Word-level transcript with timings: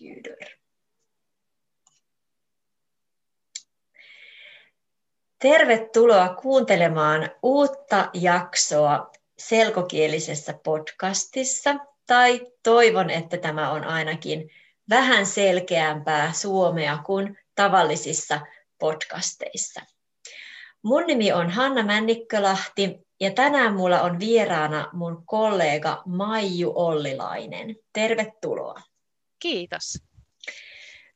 ljuder. 0.00 0.48
Tervetuloa 5.38 6.28
kuuntelemaan 6.28 7.30
uutta 7.42 8.10
jaksoa 8.12 9.10
selkokielisessä 9.38 10.54
podcastissa, 10.64 11.76
tai 12.06 12.46
toivon, 12.62 13.10
että 13.10 13.36
tämä 13.36 13.70
on 13.70 13.84
ainakin 13.84 14.50
vähän 14.90 15.26
selkeämpää 15.26 16.32
suomea 16.32 16.98
kuin 17.06 17.38
tavallisissa 17.54 18.40
podcasteissa. 18.78 19.80
Mun 20.82 21.06
nimi 21.06 21.32
on 21.32 21.50
Hanna 21.50 21.82
Männikkölahti 21.82 23.06
ja 23.20 23.30
tänään 23.30 23.74
mulla 23.74 24.02
on 24.02 24.18
vieraana 24.18 24.90
mun 24.92 25.22
kollega 25.26 26.02
Maiju 26.06 26.72
Ollilainen. 26.74 27.76
Tervetuloa. 27.92 28.80
Kiitos. 29.38 29.98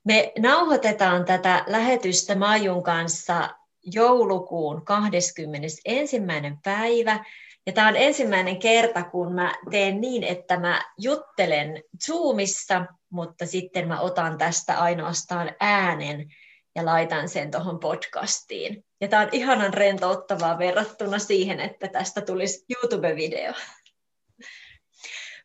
Me 0.04 0.32
nauhoitetaan 0.38 1.24
tätä 1.24 1.64
lähetystä 1.66 2.34
Maijun 2.34 2.82
kanssa 2.82 3.50
joulukuun 3.94 4.84
21. 4.84 6.20
päivä. 6.62 7.24
Ja 7.66 7.72
tämä 7.72 7.88
on 7.88 7.96
ensimmäinen 7.96 8.58
kerta, 8.58 9.02
kun 9.02 9.34
mä 9.34 9.54
teen 9.70 10.00
niin, 10.00 10.24
että 10.24 10.60
mä 10.60 10.82
juttelen 10.98 11.82
Zoomissa, 12.06 12.86
mutta 13.10 13.46
sitten 13.46 13.88
mä 13.88 14.00
otan 14.00 14.38
tästä 14.38 14.78
ainoastaan 14.78 15.52
äänen 15.60 16.26
ja 16.74 16.84
laitan 16.84 17.28
sen 17.28 17.50
tuohon 17.50 17.78
podcastiin. 17.78 18.84
Ja 19.00 19.08
tämä 19.08 19.22
on 19.22 19.28
ihanan 19.32 19.74
rentouttavaa 19.74 20.58
verrattuna 20.58 21.18
siihen, 21.18 21.60
että 21.60 21.88
tästä 21.88 22.20
tulisi 22.20 22.64
YouTube-video. 22.70 23.54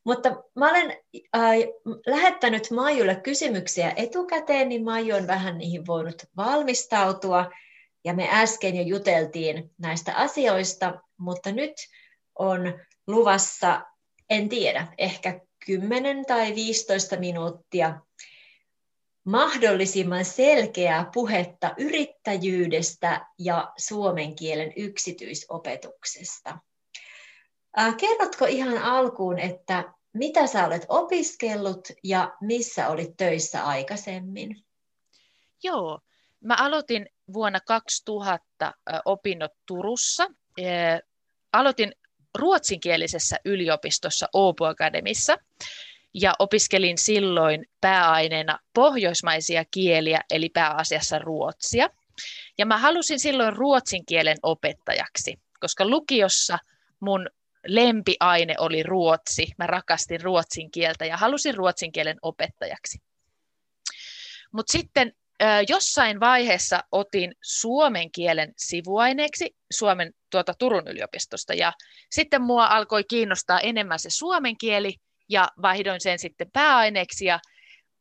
Mutta 0.07 0.43
mä 0.55 0.69
olen 0.69 0.97
äh, 1.35 1.41
lähettänyt 2.05 2.71
Maijulle 2.71 3.15
kysymyksiä 3.15 3.93
etukäteen, 3.95 4.69
niin 4.69 4.83
Maiju 4.83 5.15
on 5.15 5.27
vähän 5.27 5.57
niihin 5.57 5.87
voinut 5.87 6.23
valmistautua. 6.37 7.51
Ja 8.03 8.13
me 8.13 8.29
äsken 8.31 8.75
jo 8.75 8.81
juteltiin 8.81 9.71
näistä 9.77 10.15
asioista, 10.15 11.01
mutta 11.17 11.51
nyt 11.51 11.73
on 12.39 12.79
luvassa, 13.07 13.81
en 14.29 14.49
tiedä, 14.49 14.87
ehkä 14.97 15.39
10 15.65 16.25
tai 16.25 16.55
15 16.55 17.17
minuuttia 17.17 17.99
mahdollisimman 19.23 20.25
selkeää 20.25 21.09
puhetta 21.13 21.73
yrittäjyydestä 21.77 23.27
ja 23.39 23.73
suomen 23.77 24.35
kielen 24.35 24.73
yksityisopetuksesta. 24.75 26.57
Kerrotko 27.97 28.45
ihan 28.45 28.77
alkuun, 28.77 29.39
että 29.39 29.96
mitä 30.13 30.47
sä 30.47 30.65
olet 30.65 30.85
opiskellut 30.89 31.87
ja 32.03 32.37
missä 32.41 32.87
olit 32.89 33.17
töissä 33.17 33.63
aikaisemmin? 33.63 34.65
Joo, 35.63 35.99
mä 36.39 36.55
aloitin 36.59 37.09
vuonna 37.33 37.59
2000 37.59 38.73
opinnot 39.05 39.51
Turussa. 39.65 40.27
Aloitin 41.53 41.91
ruotsinkielisessä 42.37 43.37
yliopistossa 43.45 44.27
Åbo 44.35 44.65
Akademissa 44.65 45.37
ja 46.13 46.33
opiskelin 46.39 46.97
silloin 46.97 47.65
pääaineena 47.81 48.59
pohjoismaisia 48.73 49.65
kieliä, 49.71 50.21
eli 50.31 50.49
pääasiassa 50.49 51.19
ruotsia. 51.19 51.89
Ja 52.57 52.65
mä 52.65 52.77
halusin 52.77 53.19
silloin 53.19 53.55
ruotsin 53.55 54.05
kielen 54.05 54.37
opettajaksi, 54.43 55.39
koska 55.59 55.87
lukiossa 55.87 56.57
mun 56.99 57.29
lempiaine 57.67 58.55
oli 58.57 58.83
ruotsi. 58.83 59.47
Mä 59.57 59.67
rakastin 59.67 60.21
ruotsin 60.21 60.71
kieltä 60.71 61.05
ja 61.05 61.17
halusin 61.17 61.55
ruotsin 61.55 61.91
kielen 61.91 62.17
opettajaksi. 62.21 62.97
Mutta 64.51 64.71
sitten 64.71 65.13
jossain 65.69 66.19
vaiheessa 66.19 66.83
otin 66.91 67.35
suomen 67.41 68.11
kielen 68.11 68.53
sivuaineeksi 68.57 69.55
Suomen 69.71 70.13
tuota 70.29 70.53
Turun 70.53 70.87
yliopistosta 70.87 71.53
ja 71.53 71.73
sitten 72.11 72.41
mua 72.41 72.67
alkoi 72.67 73.03
kiinnostaa 73.03 73.59
enemmän 73.59 73.99
se 73.99 74.09
suomen 74.09 74.57
kieli 74.57 74.95
ja 75.29 75.47
vaihdoin 75.61 76.01
sen 76.01 76.19
sitten 76.19 76.51
pääaineeksi 76.53 77.25
ja 77.25 77.39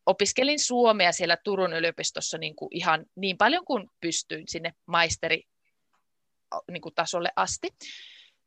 opiskelin 0.06 0.58
suomea 0.58 1.12
siellä 1.12 1.36
Turun 1.44 1.72
yliopistossa 1.72 2.38
niin 2.38 2.56
kuin 2.56 2.68
ihan 2.76 3.06
niin 3.16 3.38
paljon 3.38 3.64
kuin 3.64 3.90
pystyin 4.00 4.48
sinne 4.48 4.74
maisteri 4.86 5.42
niin 6.70 6.82
kuin 6.82 6.94
tasolle 6.94 7.28
asti. 7.36 7.68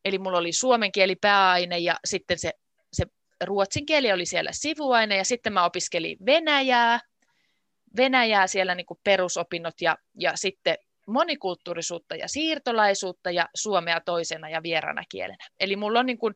Eli 0.05 0.19
mulla 0.19 0.37
oli 0.37 0.51
suomen 0.53 0.91
kieli 0.91 1.15
pääaine 1.15 1.77
ja 1.77 1.95
sitten 2.05 2.39
se, 2.39 2.51
se 2.93 3.05
ruotsin 3.43 3.85
kieli 3.85 4.11
oli 4.11 4.25
siellä 4.25 4.49
sivuaine 4.53 5.17
ja 5.17 5.25
sitten 5.25 5.53
mä 5.53 5.65
opiskelin 5.65 6.17
venäjää, 6.25 6.99
venäjää 7.97 8.47
siellä 8.47 8.75
niin 8.75 8.85
kuin 8.85 8.99
perusopinnot 9.03 9.81
ja, 9.81 9.97
ja 10.19 10.31
sitten 10.35 10.75
monikulttuurisuutta 11.07 12.15
ja 12.15 12.27
siirtolaisuutta 12.27 13.31
ja 13.31 13.49
suomea 13.55 14.01
toisena 14.01 14.49
ja 14.49 14.63
vieraana 14.63 15.03
kielenä. 15.09 15.47
Eli 15.59 15.75
mulla 15.75 15.99
on 15.99 16.05
niin 16.05 16.17
kuin 16.17 16.35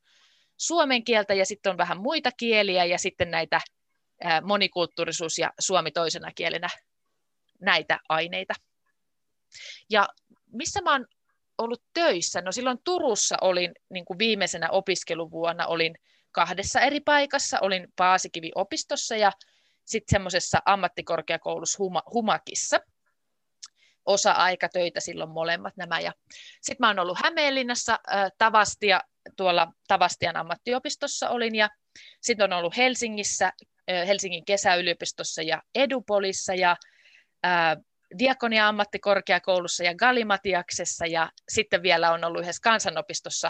suomen 0.58 1.04
kieltä 1.04 1.34
ja 1.34 1.46
sitten 1.46 1.70
on 1.70 1.78
vähän 1.78 2.00
muita 2.00 2.30
kieliä 2.38 2.86
ja 2.86 2.98
sitten 2.98 3.32
näitä 3.32 3.62
monikulttuurisuus 4.44 5.38
ja 5.38 5.52
suomi 5.60 5.92
toisena 5.92 6.32
kielenä 6.36 6.68
näitä 7.62 8.00
aineita. 8.10 8.54
Ja 9.90 10.08
missä 10.52 10.82
mä 10.82 10.92
oon 10.92 11.06
ollut 11.58 11.84
töissä? 11.94 12.42
No 12.42 12.52
silloin 12.52 12.78
Turussa 12.84 13.38
olin 13.42 13.72
niin 13.90 14.06
kuin 14.06 14.20
viimeisenä 14.20 14.70
opiskeluvuonna 14.70 15.68
olin 15.68 15.96
kahdessa 16.32 16.82
eri 16.82 17.00
paikassa. 17.00 17.60
Olin 17.62 17.88
Paasikivi-opistossa 17.96 19.16
ja 19.16 19.32
sitten 19.86 20.16
semmoisessa 20.16 20.60
ammattikorkeakoulussa 20.66 21.78
Huma, 21.80 22.04
Humakissa. 22.14 22.80
Osa-aikatöitä 24.06 25.00
silloin 25.00 25.30
molemmat 25.30 25.78
nämä. 25.78 26.00
Ja 26.00 26.12
sitten 26.62 26.78
mä 26.80 26.88
oon 26.88 27.00
ollut 27.00 27.18
Hämeenlinnassa 27.24 28.00
äh, 28.14 28.32
Tavastia, 28.38 29.02
tuolla 29.38 29.74
Tavastian 29.88 30.36
ammattiopistossa 30.36 31.30
olin 31.30 31.56
ja 31.56 31.70
sitten 32.22 32.54
on 32.54 32.60
ollut 32.60 32.78
Helsingissä, 32.78 33.46
äh, 33.92 34.08
Helsingin 34.08 34.46
kesäyliopistossa 34.46 35.42
ja 35.42 35.62
Edupolissa 35.76 36.54
ja 36.54 36.76
äh, 37.46 37.78
Diakonia 38.20 38.68
ammattikorkeakoulussa 38.68 39.84
ja 39.84 39.96
Galimatiaksessa 39.96 41.06
ja 41.06 41.32
sitten 41.50 41.84
vielä 41.84 42.12
on 42.12 42.24
ollut 42.24 42.42
yhdessä 42.42 42.62
kansanopistossa, 42.64 43.50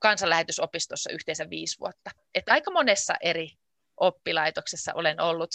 kansanlähetysopistossa 0.00 1.10
yhteensä 1.10 1.50
viisi 1.50 1.80
vuotta. 1.80 2.10
Et 2.34 2.48
aika 2.48 2.70
monessa 2.70 3.14
eri 3.20 3.50
oppilaitoksessa 3.96 4.92
olen 4.94 5.20
ollut 5.20 5.54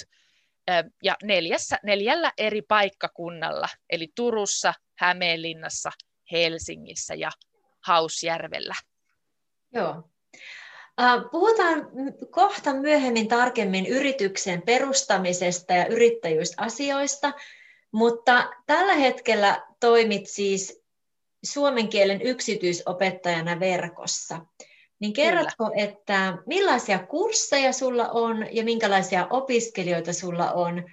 ja 1.03 1.15
neljässä, 1.23 1.77
neljällä 1.83 2.31
eri 2.38 2.61
paikkakunnalla, 2.61 3.67
eli 3.89 4.07
Turussa, 4.15 4.73
Hämeenlinnassa, 4.95 5.91
Helsingissä 6.31 7.15
ja 7.15 7.31
Hausjärvellä. 7.85 8.75
Joo. 9.73 10.09
Puhutaan 11.31 11.88
kohta 12.31 12.73
myöhemmin 12.73 13.27
tarkemmin 13.27 13.85
yrityksen 13.85 14.61
perustamisesta 14.61 15.73
ja 15.73 15.85
yrittäjyysasioista, 15.85 17.33
mutta 17.92 18.50
tällä 18.66 18.94
hetkellä 18.94 19.68
toimit 19.80 20.28
siis 20.28 20.84
suomen 21.46 21.88
kielen 21.88 22.22
yksityisopettajana 22.22 23.59
verkossa. 23.59 24.46
Niin 25.00 25.14
kerrotko, 25.14 25.70
Kyllä. 25.70 25.84
että 25.84 26.38
millaisia 26.46 27.00
kursseja 27.00 27.74
sulla 27.74 28.09
on 28.09 28.48
ja 28.52 28.64
minkälaisia 28.64 29.28
opiskelijoita 29.30 30.14
sulla 30.14 30.52
on 30.52 30.84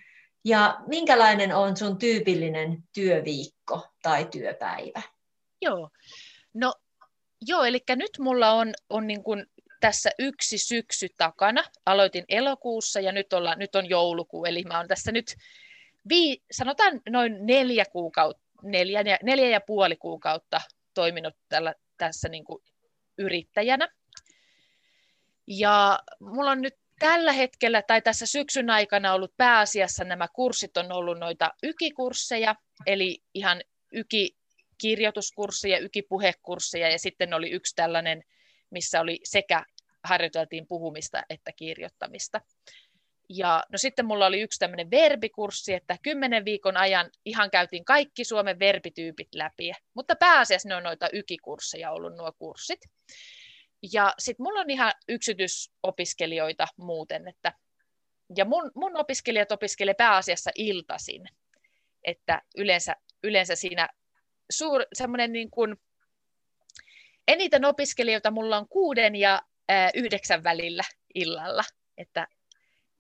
ja 0.44 0.80
minkälainen 0.86 1.56
on 1.56 1.76
sun 1.76 1.98
tyypillinen 1.98 2.82
työviikko 2.94 3.88
tai 4.02 4.24
työpäivä? 4.24 5.02
Joo, 5.62 5.90
no 6.54 6.74
joo, 7.40 7.64
eli 7.64 7.80
nyt 7.88 8.10
mulla 8.18 8.52
on, 8.52 8.72
on 8.90 9.06
niin 9.06 9.24
kuin 9.24 9.46
tässä 9.80 10.10
yksi 10.18 10.58
syksy 10.58 11.08
takana. 11.18 11.64
Aloitin 11.86 12.24
elokuussa 12.28 13.00
ja 13.00 13.12
nyt, 13.12 13.32
ollaan, 13.32 13.58
nyt 13.58 13.74
on 13.74 13.88
joulukuu, 13.88 14.44
eli 14.44 14.62
mä 14.62 14.78
oon 14.78 14.88
tässä 14.88 15.12
nyt 15.12 15.34
vii, 16.08 16.42
sanotaan 16.52 17.00
noin 17.08 17.46
neljä, 17.46 17.84
kuukautta, 17.84 18.42
neljä, 18.62 19.02
neljä 19.22 19.48
ja 19.48 19.60
puoli 19.60 19.96
kuukautta 19.96 20.60
toiminut 20.94 21.34
tällä, 21.48 21.74
tässä 21.96 22.28
niin 22.28 22.44
kuin 22.44 22.62
yrittäjänä. 23.18 23.88
Ja 25.46 25.98
mulla 26.20 26.50
on 26.50 26.60
nyt 26.60 26.74
tällä 26.98 27.32
hetkellä 27.32 27.82
tai 27.82 28.02
tässä 28.02 28.26
syksyn 28.26 28.70
aikana 28.70 29.14
ollut 29.14 29.36
pääasiassa 29.36 30.04
nämä 30.04 30.28
kurssit 30.28 30.76
on 30.76 30.92
ollut 30.92 31.18
noita 31.18 31.50
ykikursseja, 31.62 32.54
eli 32.86 33.22
ihan 33.34 33.62
ykikirjoituskursseja, 33.92 35.78
ykipuhekursseja 35.78 36.90
ja 36.90 36.98
sitten 36.98 37.34
oli 37.34 37.50
yksi 37.50 37.74
tällainen, 37.76 38.22
missä 38.70 39.00
oli 39.00 39.20
sekä 39.24 39.64
harjoiteltiin 40.04 40.66
puhumista 40.66 41.22
että 41.30 41.52
kirjoittamista. 41.52 42.40
Ja 43.28 43.62
no 43.72 43.78
sitten 43.78 44.06
mulla 44.06 44.26
oli 44.26 44.40
yksi 44.40 44.58
tämmöinen 44.58 44.90
verbikurssi, 44.90 45.74
että 45.74 45.96
kymmenen 46.02 46.44
viikon 46.44 46.76
ajan 46.76 47.10
ihan 47.24 47.50
käytiin 47.50 47.84
kaikki 47.84 48.24
Suomen 48.24 48.58
verbityypit 48.58 49.34
läpi, 49.34 49.72
mutta 49.94 50.16
pääasiassa 50.16 50.68
ne 50.68 50.76
on 50.76 50.82
noita 50.82 51.08
ykikursseja 51.12 51.90
ollut 51.90 52.16
nuo 52.16 52.32
kurssit. 52.38 52.80
Ja 53.92 54.14
sitten 54.18 54.44
mulla 54.44 54.60
on 54.60 54.70
ihan 54.70 54.92
yksityisopiskelijoita 55.08 56.66
muuten, 56.76 57.28
että 57.28 57.52
ja 58.36 58.44
mun, 58.44 58.70
mun 58.74 58.96
opiskelijat 58.96 59.52
opiskelee 59.52 59.94
pääasiassa 59.94 60.50
iltasin, 60.54 61.28
että 62.04 62.42
yleensä, 62.56 62.96
yleensä 63.22 63.56
siinä 63.56 63.88
suur, 64.50 64.84
semmoinen 64.92 65.32
niin 65.32 65.50
kuin, 65.50 65.76
eniten 67.28 67.64
opiskelijoita 67.64 68.30
mulla 68.30 68.56
on 68.56 68.68
kuuden 68.68 69.16
ja 69.16 69.42
ää, 69.68 69.90
yhdeksän 69.94 70.44
välillä 70.44 70.82
illalla, 71.14 71.62
että, 71.98 72.26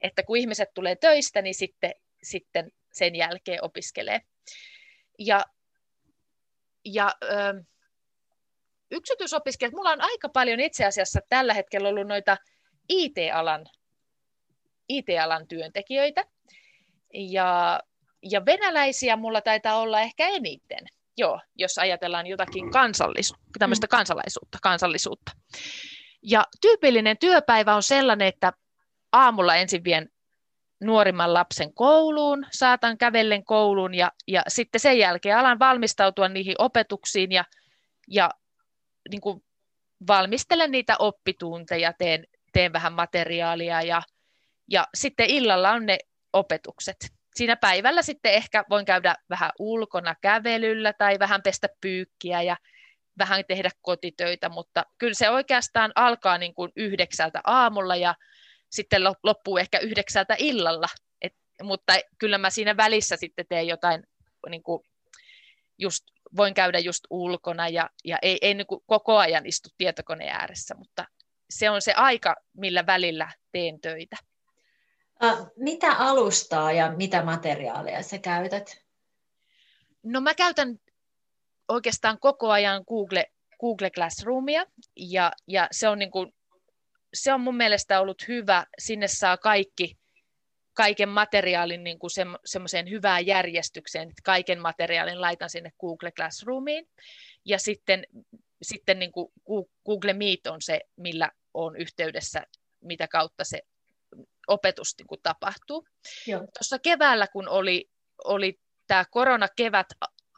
että 0.00 0.22
kun 0.22 0.36
ihmiset 0.36 0.68
tulee 0.74 0.96
töistä, 0.96 1.42
niin 1.42 1.54
sitten, 1.54 1.94
sitten 2.22 2.72
sen 2.92 3.14
jälkeen 3.14 3.64
opiskelee. 3.64 4.20
Ja, 5.18 5.44
ja 6.84 7.14
ö, 7.22 7.62
yksityisopiskelijat, 8.90 9.74
mulla 9.74 9.90
on 9.90 10.00
aika 10.00 10.28
paljon 10.28 10.60
itse 10.60 10.84
asiassa 10.84 11.20
tällä 11.28 11.54
hetkellä 11.54 11.88
ollut 11.88 12.06
noita 12.06 12.36
IT-alan, 12.88 13.66
IT-alan 14.88 15.48
työntekijöitä, 15.48 16.24
ja, 17.14 17.80
ja 18.22 18.44
venäläisiä 18.46 19.16
mulla 19.16 19.40
taitaa 19.40 19.76
olla 19.76 20.00
ehkä 20.00 20.28
eniten, 20.28 20.86
joo, 21.16 21.40
jos 21.54 21.78
ajatellaan 21.78 22.26
jotakin 22.26 22.70
kansallisu- 22.70 23.38
tämmöistä 23.58 23.86
mm. 23.86 23.90
kansalaisuutta, 23.90 24.58
kansallisuutta. 24.62 25.32
Ja 26.22 26.44
tyypillinen 26.60 27.18
työpäivä 27.18 27.74
on 27.74 27.82
sellainen, 27.82 28.28
että 28.28 28.52
aamulla 29.14 29.56
ensin 29.56 29.84
vien 29.84 30.08
nuorimman 30.80 31.34
lapsen 31.34 31.74
kouluun, 31.74 32.46
saatan 32.50 32.98
kävellen 32.98 33.44
kouluun 33.44 33.94
ja, 33.94 34.12
ja 34.28 34.42
sitten 34.48 34.80
sen 34.80 34.98
jälkeen 34.98 35.36
alan 35.36 35.58
valmistautua 35.58 36.28
niihin 36.28 36.54
opetuksiin 36.58 37.32
ja, 37.32 37.44
ja 38.08 38.30
niin 39.10 39.20
kuin 39.20 39.44
valmistelen 40.06 40.70
niitä 40.70 40.96
oppitunteja, 40.98 41.92
teen, 41.92 42.26
teen 42.52 42.72
vähän 42.72 42.92
materiaalia 42.92 43.82
ja, 43.82 44.02
ja 44.70 44.86
sitten 44.94 45.30
illalla 45.30 45.70
on 45.70 45.86
ne 45.86 45.98
opetukset. 46.32 46.96
Siinä 47.34 47.56
päivällä 47.56 48.02
sitten 48.02 48.32
ehkä 48.32 48.64
voin 48.70 48.84
käydä 48.84 49.14
vähän 49.30 49.50
ulkona 49.58 50.14
kävelyllä 50.20 50.92
tai 50.92 51.18
vähän 51.18 51.42
pestä 51.42 51.68
pyykkiä 51.80 52.42
ja 52.42 52.56
vähän 53.18 53.44
tehdä 53.48 53.70
kotitöitä, 53.82 54.48
mutta 54.48 54.84
kyllä 54.98 55.14
se 55.14 55.30
oikeastaan 55.30 55.92
alkaa 55.94 56.38
niin 56.38 56.54
kuin 56.54 56.72
yhdeksältä 56.76 57.40
aamulla 57.44 57.96
ja 57.96 58.14
sitten 58.74 59.04
loppuu 59.22 59.58
ehkä 59.58 59.78
yhdeksältä 59.78 60.36
illalla, 60.38 60.86
Et, 61.22 61.34
mutta 61.62 61.92
kyllä 62.18 62.38
mä 62.38 62.50
siinä 62.50 62.76
välissä 62.76 63.16
sitten 63.16 63.46
teen 63.48 63.66
jotain, 63.66 64.02
niin 64.48 64.62
kuin 64.62 64.82
just, 65.78 66.04
voin 66.36 66.54
käydä 66.54 66.78
just 66.78 67.04
ulkona 67.10 67.68
ja, 67.68 67.90
ja 68.04 68.18
ei, 68.22 68.38
ei 68.40 68.54
niin 68.54 68.66
kuin 68.66 68.80
koko 68.86 69.16
ajan 69.18 69.46
istu 69.46 69.68
tietokoneen 69.78 70.36
ääressä, 70.36 70.74
mutta 70.74 71.04
se 71.50 71.70
on 71.70 71.82
se 71.82 71.92
aika, 71.92 72.36
millä 72.52 72.86
välillä 72.86 73.32
teen 73.52 73.80
töitä. 73.80 74.16
Mitä 75.56 75.92
alustaa 75.92 76.72
ja 76.72 76.92
mitä 76.92 77.24
materiaaleja 77.24 78.02
sä 78.02 78.18
käytät? 78.18 78.84
No 80.02 80.20
mä 80.20 80.34
käytän 80.34 80.78
oikeastaan 81.68 82.18
koko 82.18 82.50
ajan 82.50 82.84
Google, 82.88 83.26
Google 83.60 83.90
Classroomia 83.90 84.66
ja, 84.96 85.32
ja 85.48 85.68
se 85.72 85.88
on 85.88 85.98
niin 85.98 86.10
kuin 86.10 86.34
se 87.14 87.32
on 87.32 87.40
mun 87.40 87.56
mielestä 87.56 88.00
ollut 88.00 88.28
hyvä. 88.28 88.66
Sinne 88.78 89.08
saa 89.08 89.36
kaikki, 89.36 89.98
kaiken 90.72 91.08
materiaalin 91.08 91.84
niin 91.84 91.98
kuin 91.98 92.10
se, 92.10 92.22
semmoiseen 92.44 92.90
hyvään 92.90 93.26
järjestykseen. 93.26 94.08
Että 94.08 94.22
kaiken 94.24 94.60
materiaalin 94.60 95.20
laitan 95.20 95.50
sinne 95.50 95.72
Google 95.80 96.12
Classroomiin. 96.12 96.88
Ja 97.44 97.58
sitten, 97.58 98.06
sitten 98.62 98.98
niin 98.98 99.12
kuin 99.12 99.32
Google 99.86 100.12
Meet 100.12 100.46
on 100.46 100.62
se, 100.62 100.80
millä 100.96 101.30
on 101.54 101.76
yhteydessä, 101.76 102.46
mitä 102.80 103.08
kautta 103.08 103.44
se 103.44 103.60
opetus 104.46 104.94
niin 104.98 105.06
kuin 105.06 105.20
tapahtuu. 105.22 105.86
Tuossa 106.58 106.78
keväällä, 106.78 107.26
kun 107.26 107.48
oli, 107.48 107.90
oli 108.24 108.60
tämä 108.86 109.04
koronakevät, 109.10 109.86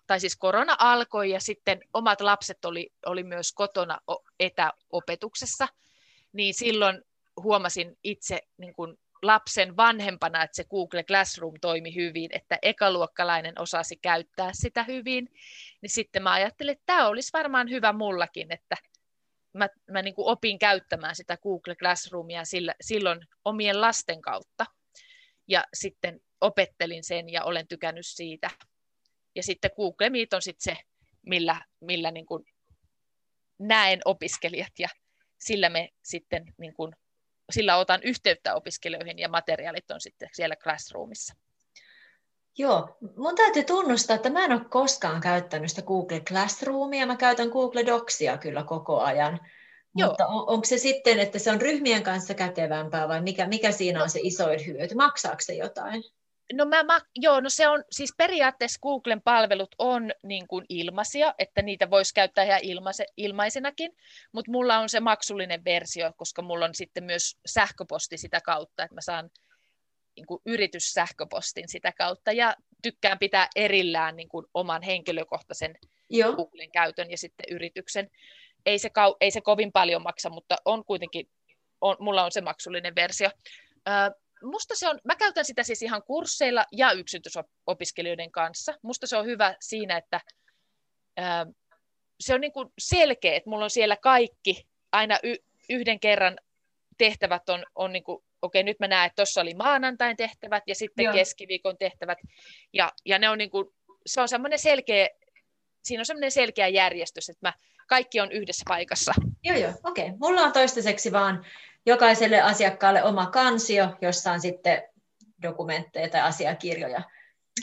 tai 0.07 0.21
siis 0.21 0.37
korona 0.37 0.77
alkoi 0.79 1.31
ja 1.31 1.41
sitten 1.41 1.81
omat 1.93 2.21
lapset 2.21 2.65
oli, 2.65 2.93
oli 3.07 3.23
myös 3.23 3.53
kotona 3.53 3.99
etäopetuksessa, 4.41 5.69
niin 6.37 6.55
silloin 6.55 7.03
huomasin 7.43 7.99
itse 8.03 8.41
niin 8.59 8.75
kuin 8.75 8.97
lapsen 9.23 9.77
vanhempana, 9.77 10.43
että 10.43 10.57
se 10.57 10.65
Google 10.65 11.05
Classroom 11.05 11.55
toimi 11.61 11.95
hyvin, 11.95 12.31
että 12.33 12.59
ekaluokkalainen 12.63 13.61
osasi 13.61 13.97
käyttää 13.97 14.51
sitä 14.53 14.83
hyvin, 14.83 15.29
niin 15.83 15.91
sitten 15.91 16.23
mä 16.23 16.33
ajattelin, 16.33 16.73
että 16.73 16.83
tämä 16.87 17.09
olisi 17.09 17.31
varmaan 17.33 17.71
hyvä 17.71 17.93
mullakin, 17.93 18.53
että 18.53 18.77
mä, 19.53 19.69
mä 19.91 20.03
niin 20.03 20.15
kuin 20.15 20.29
opin 20.29 20.59
käyttämään 20.59 21.17
sitä 21.17 21.37
Google 21.37 21.77
Classroomia 21.77 22.45
sillä, 22.45 22.75
silloin 22.81 23.21
omien 23.45 23.81
lasten 23.81 24.23
kautta. 24.23 24.67
Ja 25.49 25.65
sitten 25.75 26.21
opettelin 26.41 27.05
sen 27.05 27.29
ja 27.29 27.45
olen 27.45 27.69
tykännyt 27.69 28.07
siitä. 28.07 28.51
Ja 29.35 29.43
sitten 29.43 29.71
Google 29.77 30.11
Meet 30.11 30.33
on 30.33 30.43
sitten 30.43 30.75
se, 30.75 30.83
millä, 31.27 31.61
millä 31.81 32.11
niin 32.11 32.27
kuin 32.27 32.45
näen 33.59 34.01
opiskelijat 34.05 34.73
ja 34.79 34.89
sillä 35.39 35.69
me 35.69 35.89
sitten 36.03 36.55
niin 36.59 36.75
kuin, 36.75 36.93
sillä 37.53 37.77
otan 37.77 38.03
yhteyttä 38.03 38.55
opiskelijoihin 38.55 39.19
ja 39.19 39.29
materiaalit 39.29 39.91
on 39.91 40.01
sitten 40.01 40.29
siellä 40.33 40.57
classroomissa. 40.57 41.35
Joo, 42.59 42.97
mun 43.17 43.37
täytyy 43.37 43.65
tunnustaa, 43.65 44.17
että 44.17 44.31
mä 44.31 44.45
en 44.45 44.53
ole 44.53 44.65
koskaan 44.71 45.21
käyttänyt 45.21 45.71
sitä 45.71 45.83
Google 45.83 46.21
Classroomia, 46.21 47.07
mä 47.07 47.17
käytän 47.17 47.49
Google 47.49 47.87
Docsia 47.87 48.39
kyllä 48.39 48.65
koko 48.65 49.01
ajan. 49.01 49.41
Joo. 49.95 50.09
Mutta 50.09 50.27
on, 50.27 50.49
onko 50.49 50.65
se 50.65 50.79
sitten, 50.79 51.21
että 51.21 51.39
se 51.39 51.51
on 51.51 51.61
ryhmien 51.61 52.03
kanssa 52.03 52.35
kätevämpää 52.35 53.09
vai 53.09 53.23
mikä, 53.23 53.47
mikä 53.47 53.73
siinä 53.73 54.03
on 54.03 54.11
se 54.11 54.21
isoin 54.23 54.67
hyöty? 54.67 54.95
Maksaako 54.95 55.41
se 55.41 55.55
jotain? 55.55 56.03
No, 56.53 56.65
mä, 56.65 56.83
mä, 56.83 57.01
joo, 57.15 57.41
no 57.41 57.51
se 57.51 57.69
on, 57.69 57.85
siis 57.91 58.15
periaatteessa 58.17 58.81
Googlen 58.83 59.23
palvelut 59.23 59.75
on 59.79 60.13
niin 60.23 60.49
kuin 60.49 60.65
ilmaisia, 60.69 61.35
että 61.39 61.63
niitä 61.63 61.91
voisi 61.91 62.15
käyttää 62.15 62.45
ihan 62.45 62.61
ilmaise, 62.63 63.07
ilmaisenakin, 63.17 63.93
mutta 64.33 64.51
mulla 64.51 64.79
on 64.79 64.89
se 64.89 65.01
maksullinen 65.01 65.65
versio, 65.65 66.13
koska 66.17 66.43
mulla 66.43 66.65
on 66.65 66.75
sitten 66.75 67.05
myös 67.05 67.37
sähköposti 67.47 68.19
sitä 68.19 68.41
kautta, 68.41 68.83
että 68.83 68.95
mä 68.95 69.01
saan 69.01 69.31
niin 70.17 70.27
kuin 70.27 70.43
yrityssähköpostin 70.47 71.69
sitä 71.69 71.93
kautta 71.93 72.33
ja 72.33 72.55
tykkään 72.83 73.19
pitää 73.19 73.49
erillään 73.57 74.17
niin 74.17 74.29
kuin 74.29 74.47
oman 74.55 74.83
henkilökohtaisen 74.83 75.79
joo. 76.11 76.33
Googlen 76.33 76.71
käytön 76.71 77.11
ja 77.11 77.19
sitten 77.19 77.47
yrityksen. 77.51 78.11
Ei 78.67 78.79
se, 78.79 78.91
kau, 78.91 79.15
ei 79.21 79.31
se 79.31 79.41
kovin 79.41 79.73
paljon 79.73 80.03
maksa, 80.03 80.31
mutta 80.31 80.57
on 80.65 80.85
kuitenkin, 80.85 81.31
on, 81.81 81.97
mulla 82.01 82.25
on 82.25 82.33
se 82.33 82.41
maksullinen 82.41 82.95
versio 82.95 83.31
musta 84.43 84.75
se 84.77 84.89
on, 84.89 84.99
mä 85.05 85.17
käytän 85.17 85.45
sitä 85.45 85.63
siis 85.63 85.83
ihan 85.83 86.03
kursseilla 86.03 86.67
ja 86.73 86.93
yksityisopiskelijoiden 86.93 88.31
kanssa. 88.31 88.75
Musta 88.83 89.07
se 89.07 89.17
on 89.17 89.27
hyvä 89.27 89.55
siinä, 89.61 89.97
että 89.97 90.21
ää, 91.17 91.47
se 92.21 92.35
on 92.35 92.41
niin 92.41 92.53
kuin 92.53 92.69
selkeä, 92.79 93.35
että 93.35 93.51
mulla 93.51 93.65
on 93.65 93.71
siellä 93.71 93.97
kaikki, 93.97 94.67
aina 94.93 95.19
y- 95.23 95.45
yhden 95.71 96.01
kerran 96.01 96.39
tehtävät 96.99 97.49
on, 97.49 97.65
on 97.75 97.93
niin 97.93 98.05
kuin, 98.05 98.25
okei, 98.43 98.63
nyt 98.63 98.81
mä 98.81 98.89
näen, 98.89 99.07
että 99.07 99.17
tuossa 99.17 99.41
oli 99.41 99.55
maanantain 99.55 100.17
tehtävät 100.17 100.63
ja 100.67 100.75
sitten 100.75 101.05
Joo. 101.05 101.15
keskiviikon 101.15 101.79
tehtävät. 101.79 102.19
Ja, 102.73 102.93
ja 103.05 103.19
ne 103.19 103.29
on 103.29 103.39
niin 103.39 103.51
kuin, 103.51 103.67
se 104.07 104.21
on 104.21 104.29
semmoinen 104.29 104.59
selkeä, 104.59 105.09
siinä 105.85 106.01
on 106.01 106.07
semmoinen 106.07 106.31
selkeä 106.31 106.69
järjestys, 106.69 107.29
että 107.29 107.49
mä, 107.49 107.53
kaikki 107.87 108.21
on 108.21 108.33
yhdessä 108.33 108.63
paikassa. 108.69 109.13
Joo, 109.45 109.57
joo, 109.57 109.73
okei. 109.85 110.13
Mulla 110.21 110.41
on 110.41 110.53
toistaiseksi 110.53 111.13
vaan 111.13 111.45
jokaiselle 111.87 112.41
asiakkaalle 112.41 113.03
oma 113.03 113.27
kansio, 113.27 113.97
jossa 114.01 114.33
on 114.33 114.41
sitten 114.41 114.83
dokumentteja 115.43 116.09
tai 116.09 116.21
asiakirjoja. 116.21 117.03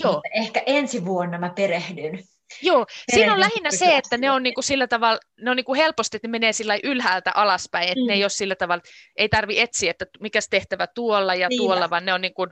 Joo. 0.04 0.14
Mutta 0.14 0.30
ehkä 0.34 0.64
ensi 0.66 1.06
vuonna 1.06 1.38
mä 1.38 1.50
perehdyn. 1.56 2.20
Joo, 2.62 2.86
siinä 3.12 3.34
on 3.34 3.40
lähinnä 3.40 3.72
se, 3.72 3.98
että 3.98 4.18
ne 4.18 4.32
on 4.32 4.44
niinku 4.44 4.62
sillä 4.62 4.88
tavalla, 4.88 5.20
ne 5.42 5.52
on 5.52 5.56
niinku 5.56 5.74
helposti, 5.74 6.18
että 6.18 6.28
ne 6.28 6.32
menee 6.32 6.54
sillä 6.54 6.80
ylhäältä 6.84 7.32
alaspäin, 7.36 7.88
että 7.88 8.00
mm. 8.00 8.08
ne 8.08 8.14
ei 8.14 8.24
ole 8.24 8.30
sillä 8.30 8.56
tavalla, 8.56 8.84
ei 9.16 9.30
tarvi 9.30 9.60
etsiä, 9.60 9.92
että 9.92 10.06
mikä 10.20 10.40
tehtävä 10.50 10.88
tuolla 10.88 11.36
ja 11.36 11.48
Niinpä. 11.48 11.64
tuolla, 11.64 11.90
vaan 11.90 12.06
ne 12.06 12.14
on 12.14 12.22
niinku, 12.22 12.48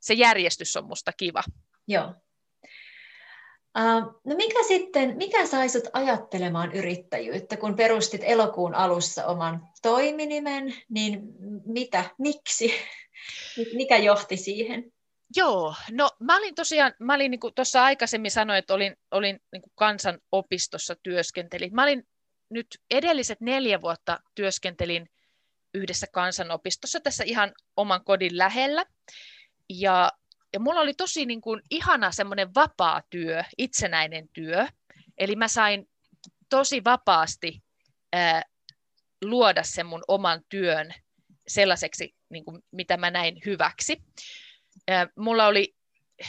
se 0.00 0.14
järjestys 0.14 0.76
on 0.76 0.84
musta 0.84 1.12
kiva. 1.16 1.42
Joo. 1.88 2.14
No 4.24 4.36
mikä 4.36 4.62
sitten, 4.68 5.16
mikä 5.16 5.46
sai 5.46 5.68
sut 5.68 5.84
ajattelemaan 5.92 6.72
yrittäjyyttä, 6.72 7.56
kun 7.56 7.76
perustit 7.76 8.20
elokuun 8.24 8.74
alussa 8.74 9.26
oman 9.26 9.68
toiminimen, 9.82 10.74
niin 10.88 11.20
mitä, 11.66 12.04
miksi, 12.18 12.72
mikä 13.74 13.96
johti 13.96 14.36
siihen? 14.36 14.92
Joo, 15.36 15.74
no 15.90 16.10
mä 16.20 16.36
olin 16.36 16.54
tosiaan, 16.54 16.94
mä 16.98 17.14
olin 17.14 17.30
niin 17.30 17.40
tuossa 17.54 17.84
aikaisemmin 17.84 18.30
sanoin, 18.30 18.58
että 18.58 18.74
olin, 18.74 18.96
olin 19.10 19.40
niin 19.52 19.62
kansanopistossa 19.74 20.94
työskentelin. 21.02 21.74
Mä 21.74 21.82
olin 21.82 22.08
nyt 22.50 22.66
edelliset 22.90 23.40
neljä 23.40 23.80
vuotta 23.80 24.18
työskentelin 24.34 25.10
yhdessä 25.74 26.06
kansanopistossa 26.12 27.00
tässä 27.00 27.24
ihan 27.24 27.52
oman 27.76 28.04
kodin 28.04 28.38
lähellä. 28.38 28.84
Ja 29.68 30.12
ja 30.52 30.60
mulla 30.60 30.80
oli 30.80 30.94
tosi 30.94 31.26
niin 31.26 31.40
kuin 31.40 31.62
ihana 31.70 32.12
semmoinen 32.12 32.54
vapaa 32.54 33.02
työ, 33.10 33.44
itsenäinen 33.58 34.28
työ. 34.28 34.66
Eli 35.18 35.36
mä 35.36 35.48
sain 35.48 35.88
tosi 36.48 36.84
vapaasti 36.84 37.62
ää, 38.12 38.42
luoda 39.24 39.62
sen 39.62 39.86
mun 39.86 40.02
oman 40.08 40.40
työn 40.48 40.94
sellaiseksi, 41.48 42.14
niin 42.28 42.44
kuin, 42.44 42.62
mitä 42.70 42.96
mä 42.96 43.10
näin 43.10 43.40
hyväksi. 43.46 44.02
Mulla 45.16 45.46
oli, 45.46 45.74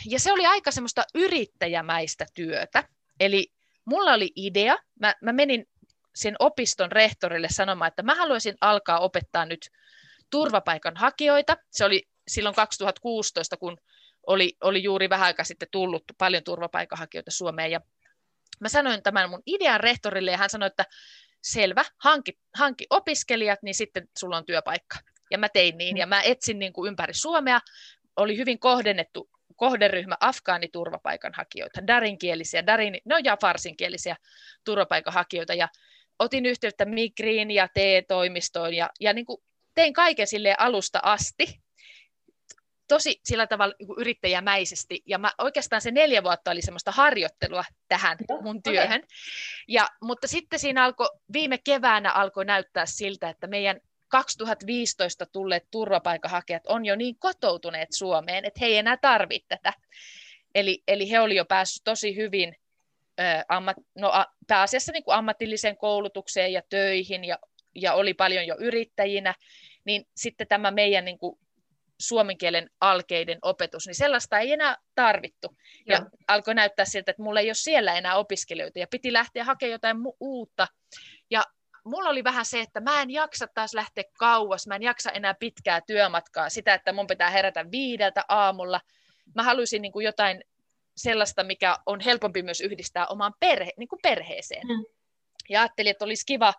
ja 0.05 0.19
se 0.19 0.31
oli 0.31 0.45
aika 0.45 0.71
semmoista 0.71 1.03
yrittäjämäistä 1.15 2.25
työtä. 2.33 2.83
Eli 3.19 3.53
mulla 3.85 4.13
oli 4.13 4.31
idea, 4.35 4.77
mä, 4.99 5.15
mä 5.21 5.33
menin 5.33 5.67
sen 6.15 6.35
opiston 6.39 6.91
rehtorille 6.91 7.47
sanomaan, 7.51 7.87
että 7.87 8.03
mä 8.03 8.15
haluaisin 8.15 8.55
alkaa 8.61 8.99
opettaa 8.99 9.45
nyt 9.45 9.69
turvapaikanhakijoita. 10.29 11.57
Se 11.71 11.85
oli 11.85 12.07
silloin 12.27 12.55
2016, 12.55 13.57
kun 13.57 13.77
oli, 14.27 14.57
oli 14.61 14.83
juuri 14.83 15.09
vähän 15.09 15.25
aikaa 15.25 15.45
sitten 15.45 15.67
tullut 15.71 16.03
paljon 16.17 16.43
turvapaikanhakijoita 16.43 17.31
Suomeen. 17.31 17.71
Ja 17.71 17.81
mä 18.59 18.69
sanoin 18.69 19.03
tämän 19.03 19.29
mun 19.29 19.43
idean 19.45 19.79
rehtorille 19.79 20.31
ja 20.31 20.37
hän 20.37 20.49
sanoi, 20.49 20.67
että 20.67 20.85
selvä, 21.41 21.85
hanki, 21.97 22.39
hanki 22.55 22.85
opiskelijat, 22.89 23.63
niin 23.63 23.75
sitten 23.75 24.07
sulla 24.17 24.37
on 24.37 24.45
työpaikka. 24.45 24.97
Ja 25.31 25.37
mä 25.37 25.49
tein 25.49 25.77
niin, 25.77 25.97
ja 25.97 26.07
mä 26.07 26.21
etsin 26.21 26.59
niin 26.59 26.73
kuin 26.73 26.87
ympäri 26.87 27.13
Suomea. 27.13 27.59
Oli 28.15 28.37
hyvin 28.37 28.59
kohdennettu 28.59 29.29
kohderyhmä 29.55 30.15
afgaaniturvapaikanhakijoita, 30.19 31.87
darinkielisiä, 31.87 32.65
darin, 32.65 32.97
no 33.05 33.17
ja 33.23 33.37
farsinkielisiä 33.41 34.15
turvapaikanhakijoita, 34.65 35.53
ja 35.53 35.67
otin 36.19 36.45
yhteyttä 36.45 36.85
Migriin 36.85 37.51
ja 37.51 37.67
TE-toimistoon, 37.73 38.73
ja, 38.73 38.89
ja 38.99 39.13
niin 39.13 39.25
kuin 39.25 39.43
tein 39.75 39.93
kaiken 39.93 40.27
sille 40.27 40.55
alusta 40.57 40.99
asti, 41.03 41.61
tosi 42.95 43.19
sillä 43.25 43.47
tavalla 43.47 43.75
niin 43.79 43.89
yrittäjämäisesti. 43.97 45.03
Ja 45.05 45.17
mä, 45.17 45.31
oikeastaan 45.37 45.81
se 45.81 45.91
neljä 45.91 46.23
vuotta 46.23 46.51
oli 46.51 46.61
semmoista 46.61 46.91
harjoittelua 46.91 47.63
tähän 47.87 48.17
mun 48.41 48.63
työhön. 48.63 49.03
Okay. 49.03 49.07
Ja, 49.67 49.87
mutta 50.01 50.27
sitten 50.27 50.59
siinä 50.59 50.83
alkoi, 50.83 51.07
viime 51.33 51.57
keväänä 51.57 52.11
alkoi 52.11 52.45
näyttää 52.45 52.85
siltä, 52.85 53.29
että 53.29 53.47
meidän 53.47 53.79
2015 54.07 55.25
tulleet 55.25 55.63
turvapaikanhakijat 55.71 56.67
on 56.67 56.85
jo 56.85 56.95
niin 56.95 57.15
kotoutuneet 57.19 57.89
Suomeen, 57.91 58.45
että 58.45 58.59
he 58.61 58.65
ei 58.65 58.77
enää 58.77 58.97
tarvitse 58.97 59.45
tätä. 59.49 59.73
Eli, 60.55 60.83
eli 60.87 61.11
he 61.11 61.19
olivat 61.19 61.37
jo 61.37 61.45
päässyt 61.45 61.83
tosi 61.83 62.15
hyvin 62.15 62.55
ö, 63.19 63.23
ammat, 63.49 63.77
no, 63.95 64.09
a, 64.09 64.25
pääasiassa 64.47 64.91
niin 64.91 65.03
kuin 65.03 65.15
ammatilliseen 65.15 65.77
koulutukseen 65.77 66.53
ja 66.53 66.61
töihin 66.69 67.23
ja, 67.23 67.39
ja 67.75 67.93
oli 67.93 68.13
paljon 68.13 68.47
jo 68.47 68.55
yrittäjinä, 68.59 69.35
niin 69.85 70.07
sitten 70.15 70.47
tämä 70.47 70.71
meidän 70.71 71.05
niin 71.05 71.19
kuin, 71.19 71.39
suomen 72.01 72.37
kielen 72.37 72.69
alkeiden 72.81 73.37
opetus, 73.41 73.87
niin 73.87 73.95
sellaista 73.95 74.39
ei 74.39 74.51
enää 74.51 74.77
tarvittu. 74.95 75.57
Ja, 75.87 75.95
ja 75.95 76.05
alkoi 76.27 76.55
näyttää 76.55 76.85
siltä, 76.85 77.11
että 77.11 77.23
mulla 77.23 77.39
ei 77.39 77.47
ole 77.47 77.53
siellä 77.53 77.93
enää 77.93 78.15
opiskelijoita, 78.15 78.79
ja 78.79 78.87
piti 78.87 79.13
lähteä 79.13 79.43
hakemaan 79.43 79.71
jotain 79.71 79.97
mu- 79.97 80.17
uutta. 80.19 80.67
Ja 81.29 81.43
mulla 81.85 82.09
oli 82.09 82.23
vähän 82.23 82.45
se, 82.45 82.59
että 82.59 82.79
mä 82.79 83.01
en 83.01 83.09
jaksa 83.09 83.47
taas 83.53 83.73
lähteä 83.73 84.03
kauas, 84.19 84.67
mä 84.67 84.75
en 84.75 84.83
jaksa 84.83 85.11
enää 85.11 85.33
pitkää 85.33 85.81
työmatkaa, 85.87 86.49
sitä, 86.49 86.73
että 86.73 86.93
mun 86.93 87.07
pitää 87.07 87.29
herätä 87.29 87.71
viideltä 87.71 88.23
aamulla. 88.27 88.81
Mä 89.35 89.43
haluaisin 89.43 89.81
niin 89.81 89.91
kuin 89.91 90.05
jotain 90.05 90.43
sellaista, 90.97 91.43
mikä 91.43 91.77
on 91.85 91.99
helpompi 91.99 92.43
myös 92.43 92.61
yhdistää 92.61 93.07
omaan 93.07 93.33
perhe, 93.39 93.71
niin 93.77 93.89
kuin 93.89 93.99
perheeseen. 94.03 94.67
Mm. 94.67 94.85
Ja 95.49 95.61
ajattelin, 95.61 95.91
että 95.91 96.05
olisi 96.05 96.25
kiva, 96.25 96.53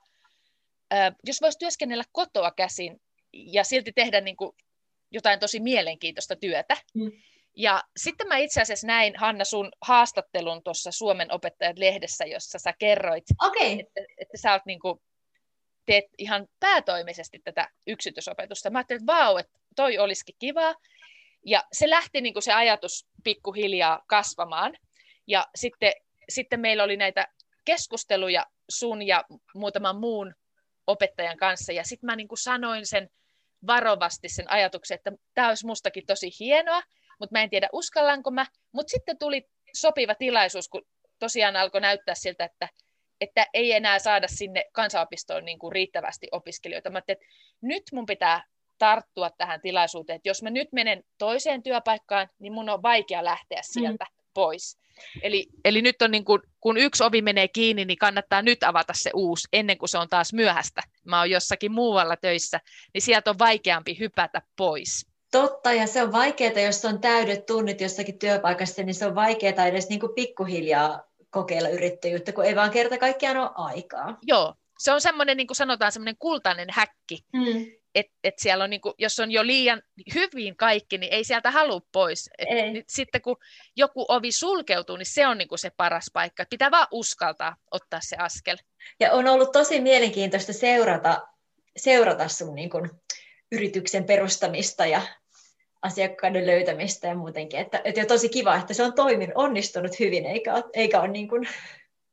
jos 1.25 1.41
voisi 1.41 1.59
työskennellä 1.59 2.05
kotoa 2.13 2.51
käsin 2.51 3.01
ja 3.33 3.65
silti 3.65 3.93
tehdä 3.93 4.21
niin 4.21 4.37
kuin 4.37 4.57
jotain 5.13 5.41
tosi 5.41 5.61
mielenkiintoista 5.61 6.37
työtä. 6.37 6.77
Mm. 6.95 7.13
Ja 7.57 7.83
sitten 7.97 8.29
mä 8.29 8.37
itse 8.37 8.63
asiassa 8.63 8.87
näin, 8.87 9.17
Hanna, 9.17 9.45
sun 9.45 9.73
haastattelun 9.81 10.63
tuossa 10.63 10.91
Suomen 10.93 11.33
opettajat 11.33 11.79
lehdessä, 11.79 12.25
jossa 12.25 12.59
sä 12.59 12.73
kerroit, 12.79 13.25
okay. 13.47 13.73
että, 13.81 14.01
että 14.19 14.39
sä 14.39 14.53
oot 14.53 14.67
niin 14.67 14.81
kuin, 14.81 15.01
teet 15.87 16.05
ihan 16.19 16.49
päätoimisesti 16.61 17.39
tätä 17.45 17.69
yksityisopetusta. 17.87 18.71
Mä 18.71 18.79
ajattelin, 18.79 19.03
että 19.03 19.13
vau, 19.13 19.37
että 19.37 19.59
toi 19.77 19.99
olisikin 19.99 20.35
kiva. 20.39 20.75
Ja 21.47 21.65
se 21.73 21.91
lähti 21.91 22.21
niin 22.21 22.33
kuin 22.33 22.43
se 22.43 22.53
ajatus 22.53 23.07
pikkuhiljaa 23.25 24.03
kasvamaan. 24.07 24.77
Ja 25.27 25.47
sitten, 25.55 25.93
sitten 26.29 26.61
meillä 26.61 26.85
oli 26.85 26.97
näitä 26.97 27.29
keskusteluja 27.65 28.47
sun 28.71 29.03
ja 29.03 29.25
muutaman 29.55 29.97
muun 29.97 30.35
opettajan 30.87 31.37
kanssa. 31.37 31.73
Ja 31.73 31.85
sitten 31.85 32.07
mä 32.07 32.17
niin 32.17 32.29
kuin 32.29 32.39
sanoin 32.39 32.87
sen 32.87 33.09
varovasti 33.67 34.29
sen 34.29 34.51
ajatuksen, 34.51 34.95
että 34.95 35.13
tämä 35.35 35.49
olisi 35.49 35.67
mustakin 35.67 36.07
tosi 36.07 36.31
hienoa, 36.41 36.83
mutta 37.21 37.33
mä 37.33 37.43
en 37.43 37.51
tiedä 37.51 37.69
uskallanko 37.73 38.31
mä. 38.31 38.47
Mutta 38.73 38.91
sitten 38.91 39.19
tuli 39.19 39.49
sopiva 39.75 40.15
tilaisuus, 40.15 40.69
kun 40.69 40.83
tosiaan 41.19 41.57
alkoi 41.57 41.81
näyttää 41.81 42.15
siltä, 42.15 42.45
että, 42.45 42.69
että 43.21 43.47
ei 43.55 43.73
enää 43.73 43.99
saada 43.99 44.29
sinne 44.29 44.65
kansanopistoon 44.73 45.45
niin 45.45 45.59
kuin 45.59 45.73
riittävästi 45.73 46.29
opiskelijoita. 46.33 46.91
Mä 46.91 46.99
että 46.99 47.15
nyt 47.63 47.83
mun 47.93 48.07
pitää 48.07 48.45
tarttua 48.79 49.31
tähän 49.31 49.61
tilaisuuteen, 49.61 50.17
että 50.17 50.29
jos 50.29 50.43
mä 50.43 50.51
nyt 50.51 50.69
menen 50.73 51.05
toiseen 51.19 51.63
työpaikkaan, 51.63 52.29
niin 52.39 52.53
mun 52.53 52.69
on 52.69 52.83
vaikea 52.83 53.25
lähteä 53.25 53.61
mm. 53.61 53.81
sieltä 53.81 54.05
mm. 54.05 54.25
pois. 54.35 54.82
Eli, 55.23 55.47
eli 55.65 55.83
nyt 55.83 56.03
on 56.03 56.11
niin 56.11 56.25
kuin, 56.25 56.43
kun 56.61 56.77
yksi 56.77 57.05
ovi 57.05 57.23
menee 57.23 57.49
kiinni, 57.49 57.85
niin 57.85 57.99
kannattaa 57.99 58.43
nyt 58.43 58.63
avata 58.63 58.93
se 58.97 59.11
uusi, 59.15 59.49
ennen 59.53 59.79
kuin 59.79 59.89
se 59.89 59.99
on 59.99 60.09
taas 60.09 60.33
myöhäistä. 60.33 60.83
Mä 61.05 61.19
oon 61.19 61.31
jossakin 61.31 61.73
muualla 61.73 62.17
töissä, 62.17 62.61
niin 62.95 63.03
sieltä 63.03 63.31
on 63.31 63.39
vaikeampi 63.39 63.99
hypätä 63.99 64.43
pois. 64.57 65.07
Totta, 65.31 65.73
ja 65.73 65.87
se 65.87 66.03
on 66.03 66.13
vaikeaa, 66.13 66.61
jos 66.61 66.85
on 66.85 67.01
täydet 67.01 67.47
tunnit 67.47 67.81
jossakin 67.81 68.19
työpaikassa, 68.19 68.83
niin 68.83 68.95
se 68.95 69.07
on 69.07 69.15
vaikeaa 69.15 69.67
edes 69.67 69.89
niin 69.89 70.01
kuin 70.01 70.15
pikkuhiljaa 70.15 71.03
kokeilla 71.31 71.69
yrittäjyyttä, 71.69 72.33
kun 72.33 72.45
ei 72.45 72.57
vaan 72.57 72.71
kerta 72.71 72.99
kaikkiaan 72.99 73.37
ole 73.37 73.51
aikaa. 73.55 74.19
Joo, 74.23 74.55
se 74.79 74.93
on 74.93 75.01
semmoinen, 75.01 75.37
niin 75.37 75.47
kuin 75.47 75.57
sanotaan, 75.57 75.93
semmoinen 75.93 76.17
kultainen 76.19 76.69
häkki, 76.71 77.19
mm 77.33 77.82
että 77.95 78.13
et 78.25 78.35
siellä 78.39 78.65
on, 78.65 78.71
niin 78.71 78.81
kuin, 78.81 78.95
jos 78.99 79.21
on 79.21 79.31
jo 79.31 79.47
liian 79.47 79.83
hyvin 80.15 80.57
kaikki, 80.57 80.99
niin 80.99 81.13
ei 81.13 81.25
sieltä 81.25 81.51
halua 81.51 81.81
pois. 81.93 82.31
Et 82.39 82.49
ei. 82.51 82.85
Sitten 82.89 83.23
kun 83.23 83.37
joku 83.77 84.05
ovi 84.09 84.33
sulkeutuu, 84.33 84.97
niin 84.97 85.07
se 85.07 85.27
on 85.27 85.39
niin 85.39 85.49
kuin 85.49 85.59
se 85.59 85.71
paras 85.77 86.11
paikka. 86.13 86.45
Pitää 86.51 86.71
vaan 86.71 86.87
uskaltaa 86.91 87.57
ottaa 87.71 88.01
se 88.03 88.17
askel. 88.17 88.57
Ja 89.01 89.13
on 89.13 89.29
ollut 89.29 89.53
tosi 89.53 89.81
mielenkiintoista 89.81 90.53
seurata, 90.53 91.29
seurata 91.77 92.29
sun 92.29 92.55
niin 92.55 92.71
kuin, 92.71 92.91
yrityksen 93.53 94.05
perustamista 94.05 94.87
ja 94.87 95.03
asiakkaiden 95.83 96.47
löytämistä 96.47 97.09
ja 97.09 97.15
muutenkin. 97.15 97.61
Että, 97.61 97.81
että 97.85 98.01
on 98.01 98.07
tosi 98.07 98.29
kiva, 98.29 98.57
että 98.57 98.75
se 98.75 98.83
on 98.83 98.95
toiminut, 98.95 99.35
onnistunut 99.35 100.01
hyvin, 100.01 100.27
eikä, 100.27 100.53
eikä 100.73 101.01
ole 101.01 101.09
niin 101.09 101.29
kuin 101.29 101.49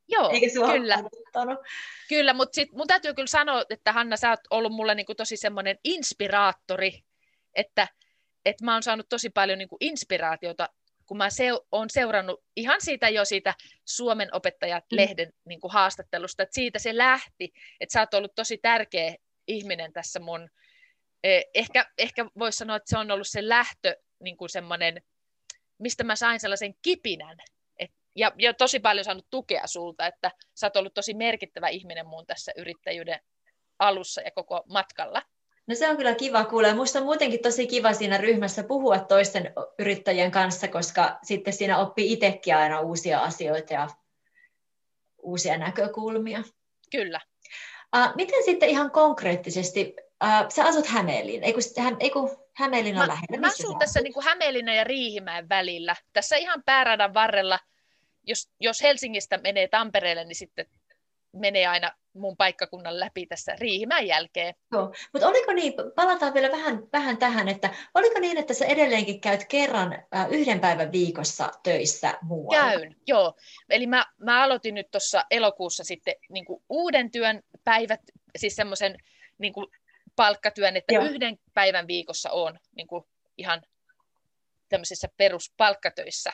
Joo, 0.10 0.32
kyllä. 0.74 1.04
Kyllä, 2.10 2.34
mutta 2.34 2.56
sit 2.56 2.72
mun 2.72 2.88
täytyy 2.88 3.14
kyllä 3.14 3.28
sanoa, 3.28 3.64
että 3.70 3.94
Hanna, 3.94 4.18
sä 4.18 4.30
oot 4.30 4.40
ollut 4.50 4.72
mulle 4.72 4.96
niinku 4.96 5.16
tosi 5.16 5.38
semmoinen 5.38 5.78
inspiraattori, 5.84 7.04
että, 7.56 7.88
että 8.46 8.66
mä 8.66 8.74
oon 8.74 8.84
saanut 8.84 9.10
tosi 9.10 9.30
paljon 9.30 9.58
niinku 9.58 9.78
inspiraatiota, 9.80 10.70
kun 11.06 11.18
mä 11.18 11.30
se, 11.30 11.50
oon 11.72 11.90
seurannut 11.90 12.44
ihan 12.56 12.82
siitä 12.82 13.10
jo 13.10 13.26
siitä 13.26 13.54
Suomen 13.86 14.30
opettajat-lehden 14.32 15.28
mm. 15.28 15.34
niinku 15.46 15.70
haastattelusta, 15.70 16.44
että 16.44 16.56
siitä 16.56 16.80
se 16.80 16.98
lähti, 16.98 17.54
että 17.80 17.94
sä 17.94 18.00
oot 18.00 18.14
ollut 18.14 18.36
tosi 18.36 18.58
tärkeä 18.58 19.16
ihminen 19.48 19.94
tässä 19.94 20.20
mun, 20.20 20.50
eh, 21.24 21.44
ehkä, 21.54 21.86
ehkä 21.98 22.26
voisi 22.40 22.58
sanoa, 22.58 22.76
että 22.76 22.90
se 22.90 22.98
on 22.98 23.12
ollut 23.12 23.28
se 23.28 23.50
lähtö, 23.50 23.96
niin 24.20 24.38
kuin 24.38 24.50
semmoinen, 24.50 25.02
mistä 25.78 26.04
mä 26.04 26.16
sain 26.16 26.40
sellaisen 26.40 26.76
kipinän, 26.82 27.38
ja, 28.16 28.32
ja 28.38 28.54
tosi 28.54 28.80
paljon 28.80 29.06
saanut 29.06 29.28
tukea 29.30 29.68
sulta, 29.68 30.08
että 30.08 30.32
sä 30.56 30.68
oot 30.68 30.76
ollut 30.76 30.94
tosi 30.94 31.14
merkittävä 31.14 31.68
ihminen 31.68 32.08
muun 32.08 32.26
tässä 32.26 32.52
yrittäjyyden 32.58 33.20
alussa 33.80 34.22
ja 34.22 34.32
koko 34.32 34.64
matkalla. 34.70 35.22
No 35.68 35.76
se 35.76 35.90
on 35.90 35.98
kyllä 35.98 36.16
kiva 36.16 36.46
kuulla. 36.46 36.72
Minusta 36.72 37.00
on 37.00 37.06
muutenkin 37.06 37.42
tosi 37.42 37.68
kiva 37.68 37.94
siinä 37.94 38.18
ryhmässä 38.18 38.64
puhua 38.64 39.00
toisten 39.00 39.54
yrittäjien 39.80 40.32
kanssa, 40.32 40.68
koska 40.68 41.20
sitten 41.24 41.54
siinä 41.54 41.78
oppii 41.78 42.14
itsekin 42.14 42.56
aina 42.56 42.80
uusia 42.80 43.20
asioita 43.20 43.74
ja 43.74 43.88
uusia 45.18 45.58
näkökulmia. 45.58 46.44
Kyllä. 46.92 47.20
Uh, 47.98 48.16
miten 48.16 48.44
sitten 48.44 48.70
ihan 48.70 48.92
konkreettisesti, 48.92 49.96
uh, 50.24 50.50
sä 50.50 50.66
asut 50.66 50.86
Hämeenliin, 50.86 51.44
eikö, 51.44 51.60
hä, 51.80 51.92
Hämeenlinna 52.56 53.08
lähellä? 53.08 53.38
Mä 53.40 53.48
asun 53.48 53.80
tässä 53.80 54.02
niin 54.02 54.14
kuin 54.14 54.24
Hämeenlinnan 54.24 54.76
ja 54.76 54.84
Riihimäen 54.84 55.50
välillä, 55.50 55.96
tässä 56.14 56.36
ihan 56.36 56.64
pääradan 56.66 57.14
varrella, 57.14 57.60
jos, 58.30 58.50
jos 58.60 58.82
Helsingistä 58.82 59.38
menee 59.38 59.68
Tampereelle, 59.68 60.26
niin 60.26 60.36
sitten 60.36 60.66
menee 61.34 61.68
aina 61.68 61.92
mun 62.14 62.38
paikkakunnan 62.38 63.00
läpi 63.00 63.26
tässä 63.26 63.56
Riihimäen 63.60 64.08
jälkeen. 64.08 64.56
Joo, 64.72 64.94
mutta 65.14 65.28
oliko 65.28 65.54
niin, 65.54 65.74
palataan 65.96 66.34
vielä 66.34 66.52
vähän, 66.52 66.84
vähän 66.94 67.18
tähän, 67.18 67.48
että 67.48 67.70
oliko 67.94 68.20
niin, 68.20 68.38
että 68.38 68.54
sä 68.54 68.66
edelleenkin 68.66 69.22
käyt 69.22 69.46
kerran 69.46 69.94
äh, 70.16 70.32
yhden 70.32 70.60
päivän 70.60 70.92
viikossa 70.92 71.52
töissä 71.64 72.18
muualla? 72.22 72.62
Käyn, 72.62 72.96
joo. 73.08 73.36
Eli 73.70 73.88
mä, 73.88 74.06
mä 74.18 74.44
aloitin 74.44 74.76
nyt 74.76 74.92
tuossa 74.92 75.26
elokuussa 75.32 75.84
sitten 75.84 76.16
niin 76.30 76.46
uuden 76.70 77.12
työn 77.12 77.42
päivät, 77.64 78.02
siis 78.38 78.56
semmoisen 78.56 78.98
niin 79.38 79.54
palkkatyön, 80.16 80.78
että 80.78 80.94
joo. 80.94 81.04
yhden 81.04 81.40
päivän 81.54 81.88
viikossa 81.88 82.32
on 82.32 82.60
niin 82.76 82.88
ihan 83.38 83.62
tämmöisissä 84.70 85.08
peruspalkkatöissä 85.18 86.34